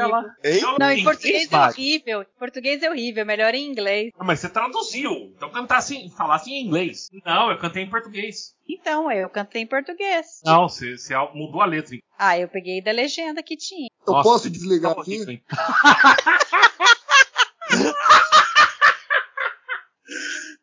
[0.00, 0.78] Língua ela.
[0.78, 1.78] Não, em português é base.
[1.80, 2.22] horrível.
[2.22, 4.10] Em português é horrível, melhor em inglês.
[4.18, 5.32] Ah, Mas você traduziu.
[5.36, 7.08] Então cantasse, em- falasse em inglês.
[7.24, 8.54] Não, eu cantei em português.
[8.68, 10.40] Então, eu cantei em português.
[10.44, 11.96] Não, você, você mudou a letra.
[12.18, 13.88] Ah, eu peguei da legenda que tinha.
[14.06, 15.10] Eu Nossa, posso desligar tá aqui?
[15.14, 15.42] horrível, hein?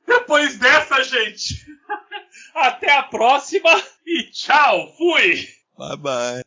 [0.05, 1.65] Depois dessa, gente.
[2.55, 3.69] Até a próxima
[4.05, 4.93] e tchau.
[4.97, 5.47] Fui.
[5.77, 6.41] Bye bye.